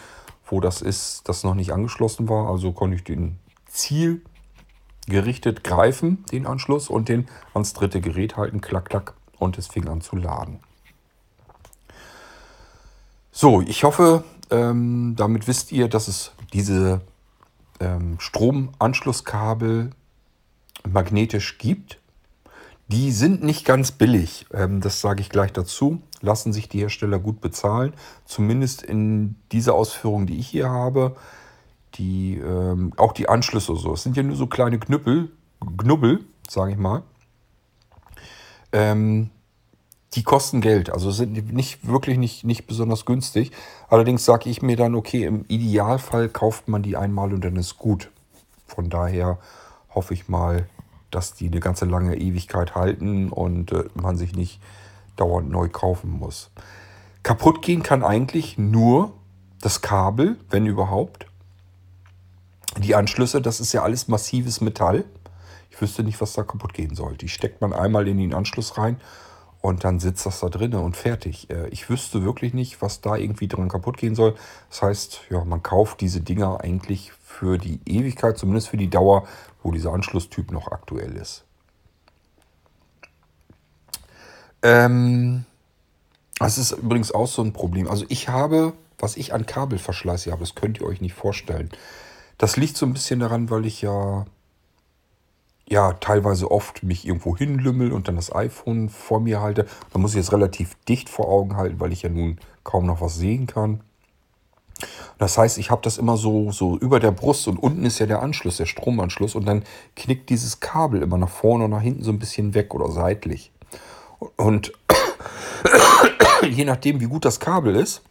wo 0.45 0.59
das 0.59 0.81
ist, 0.81 1.29
das 1.29 1.43
noch 1.43 1.55
nicht 1.55 1.71
angeschlossen 1.71 2.27
war. 2.27 2.49
Also 2.49 2.73
konnte 2.73 2.95
ich 2.95 3.03
den 3.03 3.37
Ziel 3.67 4.21
gerichtet 5.07 5.63
greifen, 5.63 6.25
den 6.31 6.45
Anschluss, 6.45 6.89
und 6.89 7.09
den 7.09 7.27
ans 7.53 7.73
dritte 7.73 8.01
Gerät 8.01 8.37
halten, 8.37 8.61
klack, 8.61 8.85
klack, 8.85 9.13
und 9.39 9.57
es 9.57 9.67
fing 9.67 9.87
an 9.87 10.01
zu 10.01 10.15
laden. 10.15 10.59
So, 13.31 13.61
ich 13.61 13.83
hoffe, 13.83 14.23
ähm, 14.49 15.15
damit 15.15 15.47
wisst 15.47 15.71
ihr, 15.71 15.87
dass 15.87 16.07
es 16.07 16.31
diese 16.53 17.01
ähm, 17.79 18.19
Stromanschlusskabel 18.19 19.91
magnetisch 20.87 21.57
gibt. 21.57 21.99
Die 22.87 23.11
sind 23.11 23.41
nicht 23.41 23.63
ganz 23.63 23.93
billig, 23.93 24.45
ähm, 24.53 24.81
das 24.81 24.99
sage 24.99 25.21
ich 25.21 25.29
gleich 25.29 25.53
dazu. 25.53 26.01
Lassen 26.19 26.51
sich 26.53 26.67
die 26.69 26.79
Hersteller 26.79 27.19
gut 27.19 27.41
bezahlen. 27.41 27.93
Zumindest 28.25 28.83
in 28.83 29.35
dieser 29.51 29.73
Ausführung, 29.73 30.27
die 30.27 30.37
ich 30.37 30.47
hier 30.47 30.69
habe. 30.69 31.15
Die, 31.95 32.37
ähm, 32.37 32.93
auch 32.97 33.11
die 33.11 33.27
Anschlüsse 33.27 33.75
so. 33.75 33.93
Es 33.93 34.03
sind 34.03 34.15
ja 34.15 34.23
nur 34.23 34.35
so 34.35 34.47
kleine 34.47 34.79
Knüppel, 34.79 35.31
Knubbel, 35.77 36.23
sage 36.47 36.71
ich 36.71 36.77
mal. 36.77 37.03
Ähm, 38.71 39.29
die 40.13 40.23
kosten 40.23 40.59
Geld, 40.59 40.89
also 40.89 41.09
sind 41.09 41.53
nicht 41.53 41.87
wirklich 41.87 42.17
nicht, 42.17 42.43
nicht 42.43 42.67
besonders 42.67 43.05
günstig. 43.05 43.51
Allerdings 43.89 44.25
sage 44.25 44.49
ich 44.49 44.61
mir 44.61 44.75
dann, 44.75 44.95
okay, 44.95 45.23
im 45.23 45.45
Idealfall 45.47 46.27
kauft 46.27 46.67
man 46.67 46.83
die 46.83 46.97
einmal 46.97 47.33
und 47.33 47.45
dann 47.45 47.55
ist 47.55 47.77
gut. 47.77 48.09
Von 48.67 48.89
daher 48.89 49.37
hoffe 49.93 50.13
ich 50.13 50.27
mal, 50.27 50.67
dass 51.11 51.33
die 51.33 51.47
eine 51.47 51.59
ganze 51.59 51.85
lange 51.85 52.17
Ewigkeit 52.17 52.75
halten 52.75 53.29
und 53.29 53.71
äh, 53.71 53.85
man 53.93 54.17
sich 54.17 54.35
nicht 54.35 54.61
dauernd 55.15 55.49
neu 55.49 55.69
kaufen 55.69 56.09
muss. 56.09 56.51
Kaputt 57.23 57.61
gehen 57.61 57.83
kann 57.83 58.03
eigentlich 58.03 58.57
nur 58.57 59.13
das 59.61 59.81
Kabel, 59.81 60.37
wenn 60.49 60.65
überhaupt. 60.65 61.27
Die 62.77 62.95
Anschlüsse, 62.95 63.41
das 63.41 63.59
ist 63.59 63.73
ja 63.73 63.83
alles 63.83 64.07
massives 64.07 64.61
Metall. 64.61 65.03
Ich 65.69 65.81
wüsste 65.81 66.03
nicht, 66.03 66.21
was 66.21 66.33
da 66.33 66.43
kaputt 66.43 66.73
gehen 66.73 66.95
soll. 66.95 67.17
Die 67.17 67.29
steckt 67.29 67.61
man 67.61 67.73
einmal 67.73 68.07
in 68.07 68.17
den 68.17 68.33
Anschluss 68.33 68.77
rein 68.77 68.99
und 69.61 69.83
dann 69.83 69.99
sitzt 69.99 70.25
das 70.25 70.39
da 70.39 70.49
drinnen 70.49 70.79
und 70.81 70.97
fertig. 70.97 71.49
Äh, 71.49 71.67
ich 71.69 71.89
wüsste 71.89 72.23
wirklich 72.23 72.53
nicht, 72.53 72.81
was 72.81 73.01
da 73.01 73.15
irgendwie 73.15 73.47
dran 73.47 73.69
kaputt 73.69 73.97
gehen 73.97 74.15
soll. 74.15 74.35
Das 74.69 74.81
heißt, 74.81 75.21
ja, 75.29 75.43
man 75.45 75.61
kauft 75.61 76.01
diese 76.01 76.21
Dinger 76.21 76.61
eigentlich 76.61 77.11
für 77.23 77.57
die 77.57 77.79
Ewigkeit, 77.85 78.37
zumindest 78.37 78.69
für 78.69 78.77
die 78.77 78.89
Dauer, 78.89 79.27
wo 79.63 79.71
dieser 79.71 79.93
Anschlusstyp 79.93 80.51
noch 80.51 80.71
aktuell 80.71 81.15
ist. 81.15 81.43
Ähm, 84.63 85.45
das 86.39 86.57
ist 86.57 86.71
übrigens 86.71 87.11
auch 87.11 87.27
so 87.27 87.43
ein 87.43 87.53
Problem. 87.53 87.87
Also 87.87 88.05
ich 88.09 88.29
habe, 88.29 88.73
was 88.97 89.15
ich 89.15 89.33
an 89.33 89.45
Kabelverschleiß 89.45 90.27
habe, 90.27 90.39
das 90.39 90.55
könnt 90.55 90.79
ihr 90.79 90.87
euch 90.87 91.01
nicht 91.01 91.13
vorstellen. 91.13 91.69
Das 92.41 92.57
liegt 92.57 92.75
so 92.75 92.87
ein 92.87 92.93
bisschen 92.93 93.19
daran, 93.19 93.51
weil 93.51 93.67
ich 93.67 93.83
ja 93.83 94.25
ja 95.67 95.93
teilweise 95.93 96.49
oft 96.49 96.81
mich 96.81 97.05
irgendwo 97.05 97.37
hinlümmel 97.37 97.91
und 97.91 98.07
dann 98.07 98.15
das 98.15 98.33
iPhone 98.33 98.89
vor 98.89 99.19
mir 99.19 99.41
halte. 99.41 99.67
Da 99.93 99.99
muss 99.99 100.15
ich 100.15 100.21
es 100.21 100.33
relativ 100.33 100.73
dicht 100.89 101.07
vor 101.07 101.29
Augen 101.29 101.55
halten, 101.55 101.79
weil 101.79 101.93
ich 101.93 102.01
ja 102.01 102.09
nun 102.09 102.39
kaum 102.63 102.87
noch 102.87 102.99
was 102.99 103.15
sehen 103.15 103.45
kann. 103.45 103.81
Das 105.19 105.37
heißt, 105.37 105.59
ich 105.59 105.69
habe 105.69 105.83
das 105.83 105.99
immer 105.99 106.17
so, 106.17 106.51
so 106.51 106.79
über 106.79 106.99
der 106.99 107.11
Brust 107.11 107.47
und 107.47 107.57
unten 107.59 107.85
ist 107.85 107.99
ja 107.99 108.07
der 108.07 108.23
Anschluss, 108.23 108.57
der 108.57 108.65
Stromanschluss 108.65 109.35
und 109.35 109.45
dann 109.45 109.63
knickt 109.95 110.31
dieses 110.31 110.59
Kabel 110.59 111.03
immer 111.03 111.19
nach 111.19 111.29
vorne 111.29 111.65
und 111.65 111.71
nach 111.71 111.81
hinten 111.81 112.03
so 112.03 112.11
ein 112.11 112.17
bisschen 112.17 112.55
weg 112.55 112.73
oder 112.73 112.89
seitlich. 112.89 113.51
Und 114.35 114.73
je 116.49 116.65
nachdem, 116.65 117.01
wie 117.01 117.05
gut 117.05 117.23
das 117.23 117.39
Kabel 117.39 117.75
ist, 117.75 118.01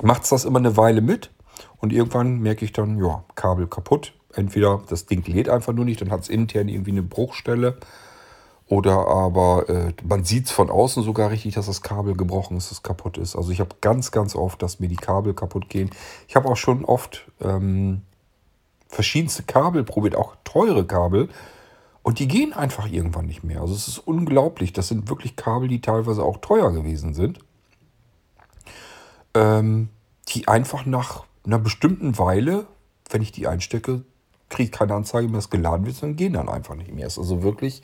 macht 0.00 0.22
es 0.22 0.30
das 0.30 0.46
immer 0.46 0.58
eine 0.58 0.78
Weile 0.78 1.02
mit 1.02 1.28
und 1.78 1.92
irgendwann 1.92 2.38
merke 2.40 2.64
ich 2.64 2.72
dann, 2.72 2.98
ja, 2.98 3.24
Kabel 3.34 3.66
kaputt. 3.66 4.12
Entweder 4.34 4.82
das 4.88 5.06
Ding 5.06 5.24
lädt 5.26 5.48
einfach 5.48 5.72
nur 5.72 5.84
nicht, 5.84 6.00
dann 6.00 6.10
hat 6.10 6.22
es 6.22 6.28
intern 6.28 6.68
irgendwie 6.68 6.92
eine 6.92 7.02
Bruchstelle. 7.02 7.76
Oder 8.66 9.06
aber 9.06 9.68
äh, 9.68 9.92
man 10.02 10.24
sieht 10.24 10.46
es 10.46 10.50
von 10.50 10.70
außen 10.70 11.02
sogar 11.02 11.30
richtig, 11.30 11.54
dass 11.54 11.66
das 11.66 11.82
Kabel 11.82 12.16
gebrochen 12.16 12.56
ist, 12.56 12.70
dass 12.70 12.78
es 12.78 12.82
kaputt 12.82 13.18
ist. 13.18 13.36
Also 13.36 13.50
ich 13.50 13.60
habe 13.60 13.76
ganz, 13.82 14.12
ganz 14.12 14.34
oft, 14.34 14.62
dass 14.62 14.80
mir 14.80 14.88
die 14.88 14.96
Kabel 14.96 15.34
kaputt 15.34 15.68
gehen. 15.68 15.90
Ich 16.26 16.36
habe 16.36 16.48
auch 16.48 16.56
schon 16.56 16.84
oft 16.84 17.30
ähm, 17.42 18.00
verschiedenste 18.88 19.42
Kabel 19.42 19.84
probiert, 19.84 20.16
auch 20.16 20.36
teure 20.44 20.86
Kabel. 20.86 21.28
Und 22.02 22.18
die 22.18 22.26
gehen 22.26 22.52
einfach 22.52 22.90
irgendwann 22.90 23.26
nicht 23.26 23.44
mehr. 23.44 23.60
Also 23.60 23.74
es 23.74 23.88
ist 23.88 23.98
unglaublich. 23.98 24.72
Das 24.72 24.88
sind 24.88 25.10
wirklich 25.10 25.36
Kabel, 25.36 25.68
die 25.68 25.80
teilweise 25.80 26.24
auch 26.24 26.38
teuer 26.38 26.72
gewesen 26.72 27.12
sind. 27.12 27.40
Ähm, 29.34 29.90
die 30.28 30.48
einfach 30.48 30.86
nach 30.86 31.24
einer 31.44 31.58
bestimmten 31.58 32.18
Weile, 32.18 32.66
wenn 33.10 33.22
ich 33.22 33.32
die 33.32 33.46
einstecke, 33.46 34.04
kriege 34.48 34.64
ich 34.64 34.72
keine 34.72 34.94
Anzeige 34.94 35.28
mehr, 35.28 35.38
dass 35.38 35.50
geladen 35.50 35.86
wird, 35.86 35.96
sondern 35.96 36.16
gehen 36.16 36.34
dann 36.34 36.48
einfach 36.48 36.74
nicht 36.74 36.92
mehr. 36.92 37.06
Es 37.06 37.14
ist 37.14 37.18
also 37.18 37.42
wirklich 37.42 37.82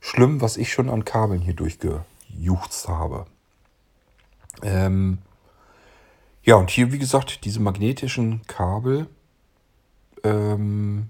schlimm, 0.00 0.40
was 0.40 0.56
ich 0.56 0.72
schon 0.72 0.90
an 0.90 1.04
Kabeln 1.04 1.40
hier 1.40 1.54
durchgejuchzt 1.54 2.88
habe. 2.88 3.26
Ähm 4.62 5.18
ja, 6.42 6.56
und 6.56 6.70
hier, 6.70 6.92
wie 6.92 6.98
gesagt, 6.98 7.44
diese 7.44 7.60
magnetischen 7.60 8.42
Kabel 8.46 9.08
ähm, 10.22 11.08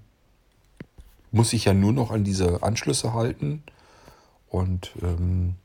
muss 1.30 1.52
ich 1.52 1.66
ja 1.66 1.74
nur 1.74 1.92
noch 1.92 2.10
an 2.10 2.24
diese 2.24 2.62
Anschlüsse 2.62 3.12
halten 3.12 3.62
und 4.48 4.92
ähm, 5.02 5.56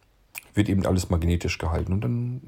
wird 0.54 0.68
eben 0.68 0.86
alles 0.86 1.10
magnetisch 1.10 1.58
gehalten 1.58 1.94
und 1.94 2.02
dann 2.02 2.42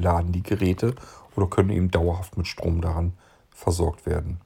laden 0.00 0.32
die 0.32 0.42
Geräte 0.42 0.94
oder 1.36 1.46
können 1.46 1.70
eben 1.70 1.90
dauerhaft 1.90 2.36
mit 2.36 2.46
Strom 2.46 2.80
daran 2.80 3.12
versorgt 3.50 4.06
werden. 4.06 4.40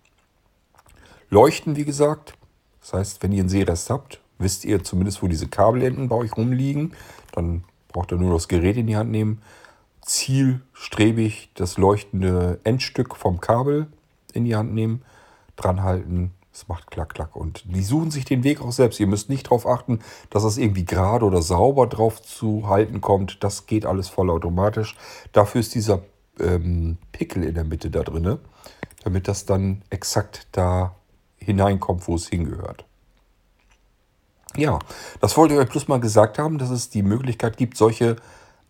Leuchten, 1.31 1.76
wie 1.76 1.85
gesagt, 1.85 2.35
das 2.81 2.92
heißt, 2.92 3.23
wenn 3.23 3.33
ihr 3.33 3.40
einen 3.40 3.49
Sehrest 3.49 3.90
habt, 3.90 4.20
wisst 4.38 4.64
ihr 4.64 4.85
zumindest, 4.85 5.23
wo 5.23 5.29
diese 5.29 5.49
Kabelenden 5.49 6.09
bei 6.09 6.16
euch 6.16 6.37
rumliegen. 6.37 6.92
Dann 7.33 7.64
braucht 7.88 8.12
ihr 8.12 8.18
nur 8.18 8.35
das 8.35 8.49
Gerät 8.49 8.77
in 8.77 8.87
die 8.87 8.97
Hand 8.97 9.11
nehmen. 9.11 9.40
Zielstrebig 10.03 11.51
das 11.55 11.79
leuchtende 11.79 12.61
Endstück 12.64 13.16
vom 13.16 13.40
Kabel 13.40 13.87
in 14.33 14.44
die 14.44 14.55
Hand 14.55 14.75
nehmen, 14.75 15.03
dran 15.57 15.83
halten. 15.83 16.33
Es 16.53 16.68
macht 16.68 16.90
klack, 16.90 17.14
klack. 17.14 17.35
Und 17.35 17.64
die 17.66 17.83
suchen 17.83 18.11
sich 18.11 18.25
den 18.25 18.44
Weg 18.44 18.61
auch 18.61 18.70
selbst. 18.70 19.01
Ihr 19.01 19.07
müsst 19.07 19.29
nicht 19.29 19.47
darauf 19.47 19.66
achten, 19.66 20.01
dass 20.31 20.44
es 20.44 20.59
irgendwie 20.59 20.85
gerade 20.85 21.25
oder 21.25 21.42
sauber 21.42 21.87
drauf 21.87 22.23
zu 22.23 22.68
halten 22.68 23.01
kommt. 23.01 23.42
Das 23.42 23.66
geht 23.66 23.87
alles 23.87 24.09
vollautomatisch. 24.09 24.94
Dafür 25.33 25.61
ist 25.61 25.75
dieser 25.75 26.03
ähm, 26.40 26.99
Pickel 27.12 27.44
in 27.44 27.55
der 27.55 27.64
Mitte 27.64 27.90
da 27.90 28.03
drin, 28.03 28.38
damit 29.03 29.29
das 29.29 29.47
dann 29.47 29.83
exakt 29.90 30.49
da 30.53 30.94
hineinkommt, 31.37 32.07
wo 32.09 32.14
es 32.16 32.29
hingehört. 32.29 32.85
Ja, 34.57 34.79
das 35.20 35.37
wollte 35.37 35.55
ich 35.55 35.61
euch 35.61 35.68
bloß 35.68 35.88
mal 35.88 36.01
gesagt 36.01 36.38
haben, 36.38 36.59
dass 36.59 36.70
es 36.70 36.88
die 36.88 37.03
Möglichkeit 37.03 37.57
gibt, 37.57 37.77
solche 37.77 38.16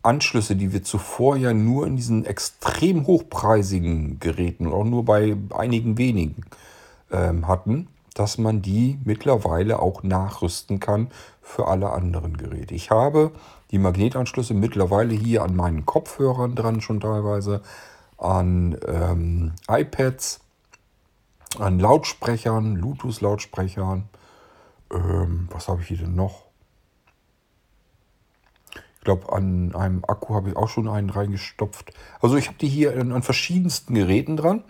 Anschlüsse, 0.03 0.57
die 0.57 0.72
wir 0.72 0.83
zuvor 0.83 1.37
ja 1.37 1.53
nur 1.53 1.87
in 1.87 1.96
diesen 1.96 2.24
extrem 2.24 3.07
hochpreisigen 3.07 4.18
Geräten 4.18 4.66
und 4.66 4.72
auch 4.72 4.85
nur 4.85 5.05
bei 5.05 5.37
einigen 5.55 5.98
wenigen 5.98 6.44
ähm, 7.11 7.48
hatten, 7.48 7.88
dass 8.14 8.38
man 8.38 8.62
die 8.62 8.98
mittlerweile 9.05 9.81
auch 9.81 10.03
nachrüsten 10.03 10.81
kann 10.81 11.09
für 11.42 11.68
alle 11.68 11.90
anderen 11.90 12.37
Geräte. 12.37 12.74
Ich 12.74 12.90
habe 12.90 13.33
die 13.74 13.78
Magnetanschlüsse 13.80 14.54
mittlerweile 14.54 15.14
hier 15.14 15.42
an 15.42 15.56
meinen 15.56 15.84
Kopfhörern 15.84 16.54
dran 16.54 16.80
schon 16.80 17.00
teilweise, 17.00 17.60
an 18.18 18.78
ähm, 18.87 19.52
iPads, 19.68 20.38
an 21.58 21.80
Lautsprechern, 21.80 22.74
Bluetooth-Lautsprechern. 22.74 24.08
Ähm, 24.92 25.48
was 25.50 25.66
habe 25.66 25.82
ich 25.82 25.88
hier 25.88 25.96
denn 25.96 26.14
noch? 26.14 26.44
Ich 28.98 29.00
glaube, 29.02 29.32
an 29.32 29.74
einem 29.74 30.04
Akku 30.06 30.37
habe 30.37 30.50
ich 30.50 30.56
auch 30.56 30.68
schon 30.68 30.88
einen 30.88 31.10
reingestopft. 31.10 31.92
Also 32.20 32.37
ich 32.37 32.46
habe 32.46 32.58
die 32.58 32.68
hier 32.68 32.92
an, 32.92 33.10
an 33.10 33.24
verschiedensten 33.24 33.94
Geräten 33.94 34.37
dran. 34.37 34.62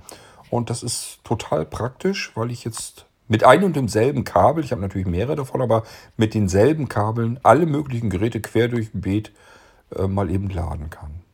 Und 0.48 0.70
das 0.70 0.82
ist 0.82 1.18
total 1.24 1.66
praktisch, 1.66 2.32
weil 2.36 2.50
ich 2.50 2.64
jetzt 2.64 3.04
mit 3.28 3.44
einem 3.44 3.64
und 3.64 3.76
demselben 3.76 4.24
Kabel, 4.24 4.64
ich 4.64 4.72
habe 4.72 4.82
natürlich 4.82 5.06
mehrere 5.06 5.36
davon, 5.36 5.62
aber 5.62 5.84
mit 6.16 6.34
denselben 6.34 6.88
Kabeln 6.88 7.40
alle 7.42 7.66
möglichen 7.66 8.10
Geräte 8.10 8.40
quer 8.40 8.68
durch 8.68 8.94
ein 8.94 9.00
Beet 9.00 9.32
äh, 9.96 10.06
mal 10.06 10.30
eben 10.30 10.50
laden 10.50 10.90
kann. 10.90 11.24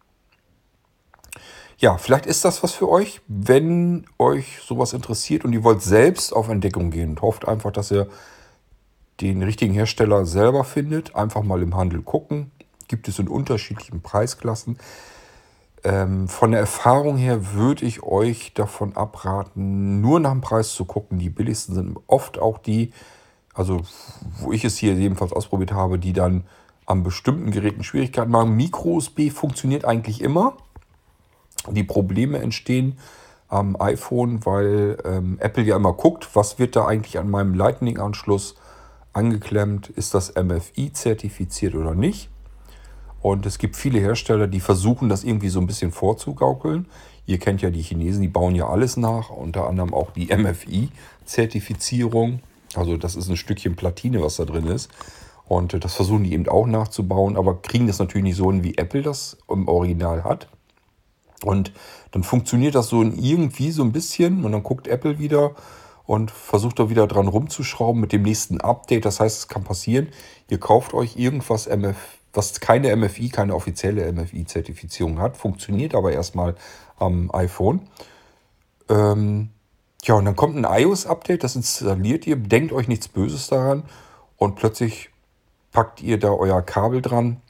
Ja, 1.79 1.96
vielleicht 1.96 2.26
ist 2.26 2.44
das 2.44 2.62
was 2.62 2.72
für 2.72 2.88
euch, 2.90 3.22
wenn 3.26 4.05
euch 4.18 4.59
sowas 4.62 4.92
interessiert 4.92 5.44
und 5.44 5.55
ihr 5.55 5.64
wollt 5.64 5.81
selbst 5.83 6.33
auf 6.33 6.48
Entdeckung 6.48 6.90
gehen 6.90 7.11
und 7.11 7.22
hofft 7.22 7.48
einfach, 7.48 7.72
dass 7.72 7.90
ihr 7.90 8.07
den 9.20 9.42
richtigen 9.42 9.72
Hersteller 9.72 10.26
selber 10.26 10.64
findet. 10.64 11.14
Einfach 11.14 11.42
mal 11.42 11.62
im 11.62 11.76
Handel 11.76 12.03
gucken. 12.03 12.50
Gibt 12.88 13.09
es 13.09 13.18
in 13.18 13.29
unterschiedlichen 13.29 14.03
Preisklassen. 14.03 14.79
Ähm, 15.83 16.29
von 16.29 16.51
der 16.51 16.61
Erfahrung 16.61 17.16
her 17.16 17.55
würde 17.55 17.87
ich 17.87 18.03
euch 18.03 18.53
davon 18.55 18.97
abraten, 18.97 20.01
nur 20.01 20.21
nach 20.21 20.33
dem 20.33 20.40
Preis 20.40 20.73
zu 20.75 20.85
gucken. 20.85 21.19
Die 21.19 21.31
billigsten 21.31 21.75
sind 21.75 21.99
oft 22.07 22.38
auch 22.38 22.59
die, 22.59 22.93
also 23.55 23.81
wo 24.38 24.53
ich 24.53 24.64
es 24.64 24.77
hier 24.77 24.95
jedenfalls 24.95 25.33
ausprobiert 25.33 25.73
habe, 25.73 25.99
die 25.99 26.12
dann 26.12 26.45
an 26.87 27.03
bestimmten 27.03 27.51
Geräten 27.51 27.83
Schwierigkeiten 27.83 28.31
machen. 28.31 28.57
Micro-USB 28.57 29.31
funktioniert 29.31 29.85
eigentlich 29.85 30.21
immer. 30.21 30.57
Die 31.71 31.85
Probleme 31.85 32.38
entstehen 32.38 32.99
am 33.49 33.81
iPhone, 33.81 34.45
weil 34.45 34.99
ähm, 35.05 35.38
Apple 35.40 35.64
ja 35.64 35.77
immer 35.77 35.93
guckt, 35.93 36.29
was 36.35 36.59
wird 36.59 36.77
da 36.77 36.87
eigentlich 36.87 37.19
an 37.19 37.31
meinem 37.31 37.55
Lightning-Anschluss 37.55 38.55
angeklemmt, 39.12 39.88
ist 39.88 40.14
das 40.14 40.35
MFI 40.35 40.93
zertifiziert 40.93 41.75
oder 41.75 41.95
nicht. 41.95 42.31
Und 43.22 43.46
es 43.46 43.59
gibt 43.59 43.76
viele 43.76 44.00
Hersteller, 44.00 44.46
die 44.46 44.61
versuchen 44.61 45.09
das 45.09 45.24
irgendwie 45.24 45.50
so 45.50 45.61
ein 45.61 45.66
bisschen 45.66 45.92
vorzugaukeln. 45.92 46.87
Ihr 47.26 47.38
kennt 47.38 47.62
ja 47.62 47.70
die 47.70 47.83
Chinesen, 47.83 48.22
die 48.22 48.28
bauen 48.28 48.54
ja 48.54 48.68
alles 48.68 48.96
nach, 48.96 49.30
unter 49.30 49.66
anderem 49.66 49.92
auch 49.92 50.12
die 50.12 50.26
MFI-Zertifizierung. 50.37 52.40
Also 52.74 52.96
das 52.96 53.16
ist 53.16 53.28
ein 53.28 53.37
Stückchen 53.37 53.76
Platine, 53.76 54.22
was 54.22 54.37
da 54.37 54.44
drin 54.44 54.66
ist. 54.66 54.90
Und 55.46 55.85
das 55.85 55.94
versuchen 55.94 56.24
die 56.24 56.33
eben 56.33 56.48
auch 56.48 56.66
nachzubauen, 56.66 57.37
aber 57.37 57.61
kriegen 57.61 57.88
das 57.88 57.98
natürlich 57.98 58.24
nicht 58.24 58.37
so 58.37 58.52
hin, 58.52 58.62
wie 58.62 58.78
Apple 58.78 59.02
das 59.02 59.37
im 59.48 59.66
Original 59.68 60.22
hat. 60.22 60.48
Und 61.42 61.72
dann 62.12 62.22
funktioniert 62.22 62.74
das 62.74 62.88
so 62.88 63.02
irgendwie 63.02 63.70
so 63.70 63.83
ein 63.83 63.92
bisschen 63.92 64.44
und 64.44 64.52
dann 64.52 64.62
guckt 64.62 64.87
Apple 64.87 65.18
wieder 65.18 65.54
und 66.06 66.30
versucht 66.30 66.78
da 66.78 66.90
wieder 66.90 67.06
dran 67.06 67.28
rumzuschrauben 67.28 68.00
mit 68.00 68.12
dem 68.12 68.22
nächsten 68.22 68.61
Update. 68.61 69.04
Das 69.04 69.20
heißt, 69.20 69.38
es 69.38 69.48
kann 69.48 69.64
passieren, 69.64 70.09
ihr 70.48 70.59
kauft 70.59 70.94
euch 70.94 71.16
irgendwas 71.16 71.66
MF, 71.66 71.96
was 72.33 72.61
keine 72.61 72.95
MFI, 72.97 73.29
keine 73.29 73.55
offizielle 73.55 74.12
MFI-Zertifizierung 74.12 75.19
hat, 75.19 75.37
funktioniert 75.37 75.95
aber 75.95 76.12
erstmal 76.12 76.55
am 76.99 77.31
iPhone. 77.35 77.88
Ähm, 78.88 79.51
ja, 80.03 80.14
und 80.14 80.25
dann 80.25 80.37
kommt 80.37 80.57
ein 80.57 80.64
iOS-Update, 80.64 81.45
das 81.45 81.57
installiert 81.57 82.27
ihr, 82.27 82.37
denkt 82.37 82.73
euch 82.73 82.88
nichts 82.88 83.09
Böses 83.09 83.49
daran 83.49 83.85
und 84.37 84.57
plötzlich 84.57 85.11
packt 85.73 86.03
ihr 86.03 86.19
da 86.19 86.31
euer 86.31 86.62
Kabel 86.62 87.03
dran 87.03 87.40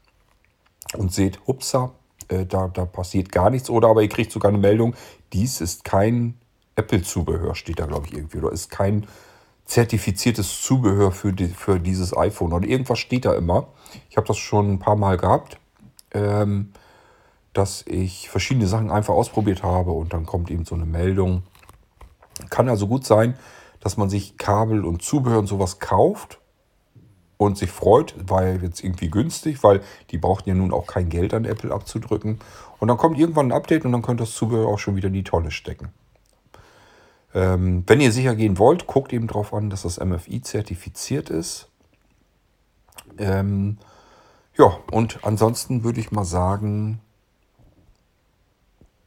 und 0.97 1.13
seht, 1.13 1.41
hupsa, 1.47 1.93
äh, 2.29 2.47
da, 2.47 2.69
da 2.69 2.85
passiert 2.85 3.33
gar 3.33 3.51
nichts. 3.51 3.71
Oder 3.71 3.89
aber 3.89 4.03
ihr 4.03 4.09
kriegt 4.09 4.33
sogar 4.33 4.51
eine 4.51 4.59
Meldung, 4.59 4.95
dies 5.33 5.61
ist 5.61 5.85
kein 5.85 6.35
Apple-Zubehör, 6.77 7.55
steht 7.55 7.79
da, 7.79 7.87
glaube 7.87 8.07
ich, 8.07 8.15
irgendwie. 8.15 8.39
Oder 8.39 8.53
ist 8.53 8.71
kein 8.71 9.07
zertifiziertes 9.71 10.63
Zubehör 10.63 11.13
für, 11.13 11.33
die, 11.33 11.47
für 11.47 11.79
dieses 11.79 12.17
iPhone. 12.17 12.53
Oder 12.53 12.67
irgendwas 12.67 12.99
steht 12.99 13.25
da 13.25 13.35
immer. 13.35 13.69
Ich 14.11 14.17
habe 14.17 14.27
das 14.27 14.37
schon 14.37 14.73
ein 14.73 14.79
paar 14.81 14.97
Mal 14.97 15.17
gehabt, 15.17 15.59
ähm, 16.11 16.73
dass 17.53 17.85
ich 17.87 18.29
verschiedene 18.29 18.67
Sachen 18.67 18.91
einfach 18.91 19.15
ausprobiert 19.15 19.63
habe 19.63 19.93
und 19.93 20.13
dann 20.13 20.27
kommt 20.27 20.51
eben 20.51 20.65
so 20.65 20.75
eine 20.75 20.87
Meldung. 20.87 21.45
Kann 22.51 22.69
also 22.69 22.89
gut 22.89 23.07
sein, 23.07 23.35
dass 23.79 23.97
man 23.97 24.11
sich 24.11 24.37
Kabel 24.39 24.85
und 24.85 25.03
Zubehör 25.03 25.39
und 25.39 25.47
sowas 25.47 25.79
kauft 25.79 26.41
und 27.37 27.57
sich 27.57 27.71
freut, 27.71 28.17
weil 28.27 28.61
jetzt 28.63 28.83
irgendwie 28.83 29.09
günstig, 29.09 29.63
weil 29.63 29.83
die 30.11 30.19
brauchten 30.19 30.49
ja 30.49 30.55
nun 30.57 30.73
auch 30.73 30.89
kein 30.89 31.09
Geld 31.09 31.33
an 31.33 31.45
Apple 31.45 31.73
abzudrücken. 31.73 32.41
Und 32.81 32.89
dann 32.89 32.97
kommt 32.97 33.19
irgendwann 33.19 33.49
ein 33.49 33.57
Update 33.57 33.85
und 33.85 33.93
dann 33.93 34.03
könnt 34.03 34.21
das 34.21 34.35
Zubehör 34.35 34.67
auch 34.67 34.79
schon 34.81 34.97
wieder 34.97 35.09
in 35.09 35.15
die 35.15 35.25
Tonne 35.25 35.53
stecken. 35.53 35.93
Ähm, 37.35 37.85
wenn 37.87 38.01
ihr 38.01 38.13
sicher 38.13 38.35
gehen 38.35 38.59
wollt, 38.59 38.87
guckt 38.87 39.13
eben 39.13 39.27
darauf 39.27 39.55
an, 39.55 39.71
dass 39.71 39.83
das 39.83 40.01
MFI 40.01 40.43
zertifiziert 40.43 41.31
ist. 41.31 41.69
Ähm, 43.19 43.79
ja, 44.57 44.79
und 44.91 45.21
ansonsten 45.23 45.85
würde 45.85 46.01
ich 46.01 46.11
mal 46.11 46.25
sagen, 46.25 47.01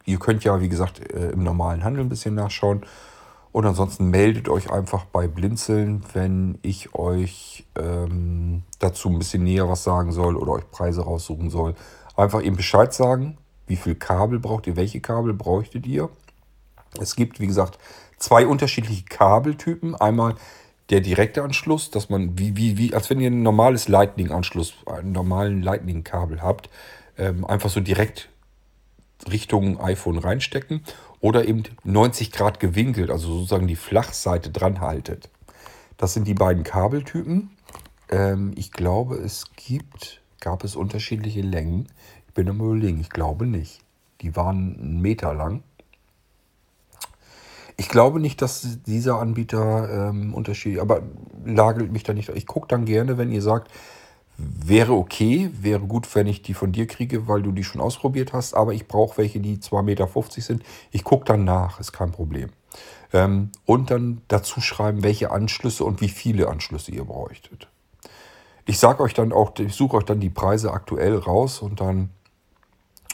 ihr 0.06 0.20
könnt 0.20 0.44
ja, 0.44 0.62
wie 0.62 0.70
gesagt, 0.70 1.00
äh, 1.14 1.32
im 1.32 1.44
normalen 1.44 1.84
Handel 1.84 2.04
ein 2.04 2.10
bisschen 2.10 2.36
nachschauen. 2.36 2.86
Und 3.52 3.68
ansonsten 3.68 4.10
meldet 4.10 4.50
euch 4.50 4.72
einfach 4.72 5.06
bei 5.06 5.28
Blinzeln, 5.28 6.04
wenn 6.14 6.58
ich 6.64 6.96
euch 6.96 7.68
ähm, 7.76 8.64
dazu 8.80 9.10
ein 9.10 9.20
bisschen 9.20 9.44
näher 9.44 9.70
was 9.70 9.84
sagen 9.84 10.12
soll 10.12 10.38
oder 10.38 10.54
euch 10.54 10.72
Preise 10.72 11.04
raussuchen 11.04 11.52
soll. 11.52 11.76
Einfach 12.16 12.42
eben 12.42 12.56
Bescheid 12.56 12.94
sagen, 12.94 13.38
wie 13.68 13.76
viel 13.76 13.94
Kabel 13.94 14.40
braucht 14.40 14.66
ihr, 14.66 14.76
welche 14.76 15.02
Kabel 15.02 15.34
bräuchtet 15.34 15.86
ihr. 15.86 16.10
Es 17.00 17.16
gibt, 17.16 17.40
wie 17.40 17.48
gesagt, 17.48 17.78
zwei 18.24 18.48
unterschiedliche 18.48 19.04
Kabeltypen. 19.04 19.96
Einmal 19.96 20.36
der 20.90 21.02
direkte 21.02 21.44
Anschluss, 21.44 21.92
dass 21.92 22.10
man, 22.10 22.40
wie, 22.40 22.56
wie, 22.56 22.78
wie, 22.78 22.94
als 22.94 23.10
wenn 23.10 23.20
ihr 23.20 23.30
ein 23.30 23.44
normales 23.44 23.90
Lightning-Anschluss, 23.90 24.76
einen 24.86 25.12
normalen 25.12 25.62
Lightning-Kabel 25.62 26.42
habt, 26.42 26.70
ähm, 27.18 27.46
einfach 27.46 27.70
so 27.70 27.82
direkt 27.82 28.30
Richtung 29.30 29.80
iPhone 29.80 30.18
reinstecken 30.18 30.84
oder 31.20 31.46
eben 31.48 31.64
90 31.84 32.32
Grad 32.32 32.60
gewinkelt, 32.60 33.12
also 33.12 33.28
sozusagen 33.34 33.68
die 33.68 33.76
Flachseite 33.76 34.52
dran 34.52 34.80
haltet. 34.80 35.30
Das 35.98 36.14
sind 36.14 36.26
die 36.26 36.34
beiden 36.34 36.64
Kabeltypen. 36.64 37.52
Ähm, 38.10 38.54
ich 38.56 38.72
glaube, 38.72 39.16
es 39.16 39.46
gibt, 39.56 40.22
gab 40.40 40.64
es 40.64 40.76
unterschiedliche 40.76 41.42
Längen. 41.42 41.88
Ich 42.28 42.34
bin 42.34 42.50
am 42.50 42.62
überlegen, 42.62 43.02
ich 43.02 43.10
glaube 43.10 43.46
nicht. 43.48 43.82
Die 44.22 44.36
waren 44.36 44.78
einen 44.80 45.02
Meter 45.02 45.34
lang. 45.34 45.64
Ich 47.78 47.90
glaube 47.90 48.20
nicht, 48.20 48.42
dass 48.42 48.84
dieser 48.84 49.20
Anbieter 49.20 50.10
ähm, 50.10 50.34
Unterschied, 50.34 50.80
aber 50.80 51.02
lagelt 51.46 51.92
mich 51.92 52.04
da 52.04 52.14
nicht. 52.14 52.30
Ich 52.30 52.46
gucke 52.46 52.68
dann 52.68 52.86
gerne, 52.86 53.18
wenn 53.18 53.32
ihr 53.32 53.42
sagt, 53.42 53.72
wäre 54.38 54.94
okay, 54.94 55.50
wäre 55.60 55.82
gut, 55.82 56.14
wenn 56.16 56.28
ich 56.28 56.42
die 56.42 56.54
von 56.54 56.72
dir 56.72 56.88
kriege, 56.88 57.28
weil 57.28 57.42
du 57.42 57.52
die 57.52 57.64
schon 57.64 57.82
ausprobiert 57.82 58.34
hast, 58.34 58.54
aber 58.54 58.74
ich 58.74 58.88
brauche 58.88 59.18
welche, 59.18 59.40
die 59.40 59.58
2,50 59.58 59.82
Meter 59.84 60.08
sind. 60.42 60.64
Ich 60.92 61.04
gucke 61.04 61.26
dann 61.26 61.44
nach, 61.44 61.80
ist 61.80 61.92
kein 61.92 62.12
Problem. 62.12 62.50
Ähm, 63.12 63.52
und 63.66 63.92
dann 63.92 64.22
dazu 64.28 64.60
schreiben, 64.62 65.04
welche 65.04 65.32
Anschlüsse 65.32 65.84
und 65.86 66.02
wie 66.02 66.10
viele 66.10 66.50
Anschlüsse 66.50 66.92
ihr 66.92 67.06
bräuchtet. 67.06 67.68
Ich 68.66 68.80
sage 68.80 69.04
euch 69.04 69.14
dann 69.14 69.34
auch, 69.34 69.54
ich 69.60 69.76
suche 69.76 69.98
euch 69.98 70.06
dann 70.06 70.20
die 70.20 70.30
Preise 70.30 70.72
aktuell 70.72 71.18
raus 71.18 71.62
und 71.62 71.82
dann 71.82 72.10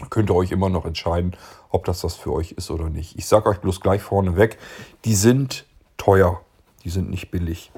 könnt 0.09 0.29
ihr 0.29 0.35
euch 0.35 0.51
immer 0.51 0.69
noch 0.69 0.85
entscheiden, 0.85 1.35
ob 1.69 1.85
das 1.85 2.03
was 2.03 2.15
für 2.15 2.31
euch 2.31 2.53
ist 2.53 2.71
oder 2.71 2.89
nicht. 2.89 3.17
Ich 3.17 3.25
sage 3.25 3.49
euch 3.49 3.59
bloß 3.59 3.81
gleich 3.81 4.01
vorneweg, 4.01 4.57
die 5.05 5.15
sind 5.15 5.65
teuer, 5.97 6.41
die 6.83 6.89
sind 6.89 7.09
nicht 7.09 7.31
billig. 7.31 7.71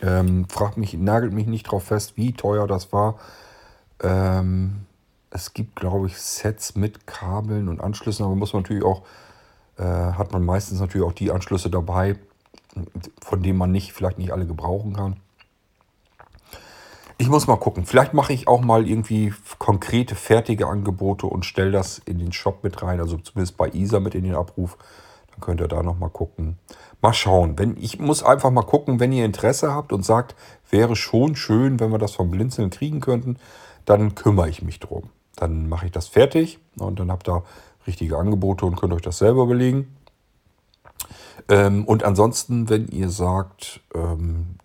Ähm, 0.00 0.48
fragt 0.48 0.76
mich, 0.76 0.94
nagelt 0.94 1.32
mich 1.32 1.46
nicht 1.46 1.64
drauf 1.64 1.84
fest, 1.84 2.16
wie 2.16 2.32
teuer 2.32 2.66
das 2.66 2.92
war. 2.92 3.18
Ähm, 4.00 4.86
es 5.30 5.52
gibt, 5.52 5.76
glaube 5.76 6.06
ich, 6.06 6.18
Sets 6.18 6.76
mit 6.76 7.06
Kabeln 7.06 7.68
und 7.68 7.80
Anschlüssen, 7.80 8.24
aber 8.24 8.34
muss 8.34 8.52
man 8.52 8.62
natürlich 8.62 8.84
auch, 8.84 9.02
äh, 9.76 9.82
hat 9.82 10.32
man 10.32 10.44
meistens 10.44 10.80
natürlich 10.80 11.06
auch 11.06 11.12
die 11.12 11.30
Anschlüsse 11.30 11.68
dabei, 11.68 12.16
von 13.22 13.42
denen 13.42 13.58
man 13.58 13.72
nicht, 13.72 13.92
vielleicht 13.92 14.18
nicht 14.18 14.32
alle 14.32 14.46
gebrauchen 14.46 14.94
kann. 14.94 15.16
Ich 17.20 17.28
muss 17.28 17.48
mal 17.48 17.56
gucken. 17.56 17.84
Vielleicht 17.84 18.14
mache 18.14 18.32
ich 18.32 18.46
auch 18.46 18.60
mal 18.60 18.88
irgendwie 18.88 19.34
konkrete, 19.58 20.14
fertige 20.14 20.68
Angebote 20.68 21.26
und 21.26 21.44
stelle 21.44 21.72
das 21.72 22.00
in 22.04 22.20
den 22.20 22.30
Shop 22.30 22.62
mit 22.62 22.80
rein, 22.80 23.00
also 23.00 23.18
zumindest 23.18 23.56
bei 23.56 23.68
ISA 23.70 23.98
mit 23.98 24.14
in 24.14 24.22
den 24.22 24.36
Abruf. 24.36 24.78
Dann 25.32 25.40
könnt 25.40 25.60
ihr 25.60 25.66
da 25.66 25.82
nochmal 25.82 26.10
gucken. 26.10 26.58
Mal 27.00 27.12
schauen. 27.12 27.58
Wenn, 27.58 27.76
ich 27.76 27.98
muss 27.98 28.22
einfach 28.22 28.52
mal 28.52 28.62
gucken, 28.62 29.00
wenn 29.00 29.10
ihr 29.10 29.24
Interesse 29.24 29.74
habt 29.74 29.92
und 29.92 30.04
sagt, 30.04 30.36
wäre 30.70 30.94
schon 30.94 31.34
schön, 31.34 31.80
wenn 31.80 31.90
wir 31.90 31.98
das 31.98 32.12
vom 32.12 32.30
Blinzeln 32.30 32.70
kriegen 32.70 33.00
könnten, 33.00 33.36
dann 33.84 34.14
kümmere 34.14 34.48
ich 34.48 34.62
mich 34.62 34.78
drum. 34.78 35.10
Dann 35.34 35.68
mache 35.68 35.86
ich 35.86 35.92
das 35.92 36.06
fertig 36.06 36.60
und 36.78 37.00
dann 37.00 37.10
habt 37.10 37.28
ihr 37.28 37.42
richtige 37.84 38.16
Angebote 38.16 38.64
und 38.64 38.76
könnt 38.76 38.92
euch 38.92 39.02
das 39.02 39.18
selber 39.18 39.42
überlegen. 39.42 39.96
Ähm, 41.48 41.84
und 41.84 42.04
ansonsten, 42.04 42.68
wenn 42.68 42.86
ihr 42.88 43.10
sagt, 43.10 43.80
ähm, 43.92 44.58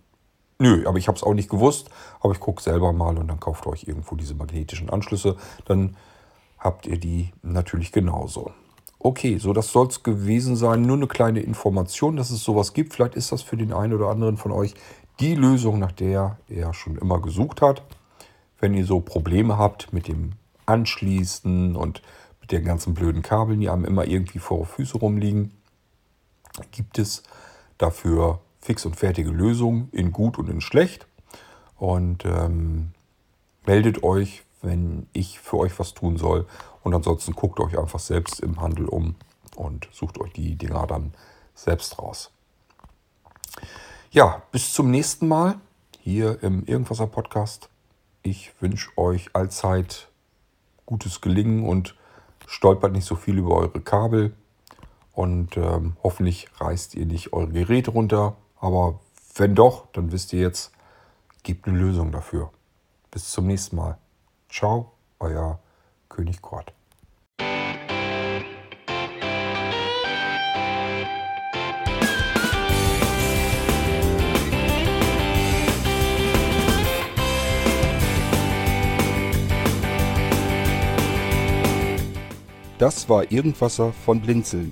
Nö, 0.60 0.84
aber 0.88 0.98
ich 0.98 1.08
habe 1.08 1.18
es 1.18 1.24
auch 1.24 1.34
nicht 1.34 1.50
gewusst. 1.50 1.89
Aber 2.20 2.34
ich 2.34 2.39
gucke 2.39 2.62
selber 2.62 2.94
mal 2.94 3.18
und 3.18 3.28
dann 3.28 3.39
kauft 3.39 3.68
euch 3.68 3.88
irgendwo 3.88 4.16
diese 4.16 4.36
magnetischen 4.36 4.89
Anschlüsse. 4.89 5.36
Dann 5.66 5.96
habt 6.60 6.86
ihr 6.86 6.98
die 6.98 7.32
natürlich 7.42 7.92
genauso. 7.92 8.52
Okay, 9.00 9.38
so 9.38 9.52
das 9.52 9.72
soll 9.72 9.88
es 9.88 10.04
gewesen 10.04 10.56
sein. 10.56 10.84
Nur 10.84 10.96
eine 10.96 11.08
kleine 11.08 11.42
Information, 11.42 12.16
dass 12.16 12.30
es 12.30 12.44
sowas 12.44 12.74
gibt. 12.74 12.94
Vielleicht 12.94 13.16
ist 13.16 13.32
das 13.32 13.42
für 13.42 13.58
den 13.58 13.74
einen 13.74 13.94
oder 13.94 14.08
anderen 14.08 14.38
von 14.38 14.52
euch 14.52 14.76
die 15.20 15.36
Lösung, 15.36 15.80
nach 15.80 15.92
der 15.92 16.38
er 16.48 16.74
schon 16.74 16.98
immer 16.98 17.22
gesucht 17.22 17.62
hat. 17.62 17.84
Wenn 18.60 18.74
ihr 18.74 18.86
so 18.86 19.02
Probleme 19.02 19.58
habt 19.58 19.92
mit 19.92 20.08
dem 20.08 20.32
Anschließen 20.66 21.76
und 21.76 22.02
mit 22.39 22.52
den 22.52 22.63
ganzen 22.63 22.94
blöden 22.94 23.22
Kabeln, 23.22 23.60
die 23.60 23.70
haben 23.70 23.84
immer 23.84 24.06
irgendwie 24.06 24.39
vor 24.39 24.66
Füße 24.66 24.98
rumliegen, 24.98 25.52
gibt 26.72 26.98
es 26.98 27.24
dafür 27.78 28.39
fix 28.63 28.86
und 28.86 28.95
fertige 28.95 29.30
Lösung 29.30 29.89
in 29.91 30.12
gut 30.12 30.38
und 30.38 30.49
in 30.49 30.62
schlecht. 30.62 31.06
Und 31.78 32.23
ähm, 32.26 32.91
meldet 33.65 34.04
euch, 34.04 34.43
wenn 34.62 35.08
ich 35.12 35.39
für 35.39 35.58
euch 35.58 35.78
was 35.80 35.93
tun 35.93 36.17
soll. 36.17 36.47
Und 36.82 36.93
ansonsten 36.93 37.34
guckt 37.34 37.60
euch 37.60 37.78
einfach 37.78 37.99
selbst 37.99 38.39
im 38.39 38.62
Handel 38.62 38.86
um 38.86 39.15
und 39.56 39.89
sucht 39.91 40.19
euch 40.19 40.32
die 40.34 40.56
Dinger 40.56 40.88
dann 40.88 41.13
selbst 41.54 41.99
raus. 41.99 42.32
Ja, 44.12 44.43
bis 44.52 44.73
zum 44.73 44.91
nächsten 44.91 45.28
Mal 45.28 45.56
hier 45.99 46.41
im 46.41 46.65
Irgendwaser 46.65 47.08
Podcast. 47.08 47.69
Ich 48.21 48.54
wünsche 48.62 48.91
euch 48.97 49.36
allzeit 49.36 50.08
gutes 50.86 51.19
Gelingen 51.19 51.67
und 51.67 51.95
stolpert 52.47 52.93
nicht 52.93 53.06
so 53.06 53.15
viel 53.15 53.38
über 53.38 53.56
eure 53.56 53.82
Kabel. 53.82 54.34
Und 55.12 55.58
ähm, 55.58 55.97
hoffentlich 56.02 56.47
reißt 56.60 56.95
ihr 56.95 57.06
nicht 57.06 57.34
eure 57.34 57.52
Geräte 57.52 57.91
runter 57.91 58.38
aber 58.63 59.02
wenn 59.36 59.56
doch, 59.56 59.88
dann 59.91 60.13
wisst 60.13 60.32
ihr 60.32 60.39
jetzt, 60.39 60.71
gibt 61.43 61.67
eine 61.67 61.78
Lösung 61.78 62.13
dafür. 62.13 62.49
Bis 63.12 63.30
zum 63.30 63.45
nächsten 63.45 63.76
Mal. 63.76 63.97
Ciao, 64.49 64.93
euer 65.19 65.60
König 66.08 66.41
Kurt. 66.41 66.71
Das 82.80 83.10
war 83.10 83.30
Irgendwasser 83.30 83.91
von 83.91 84.21
Blinzeln. 84.21 84.71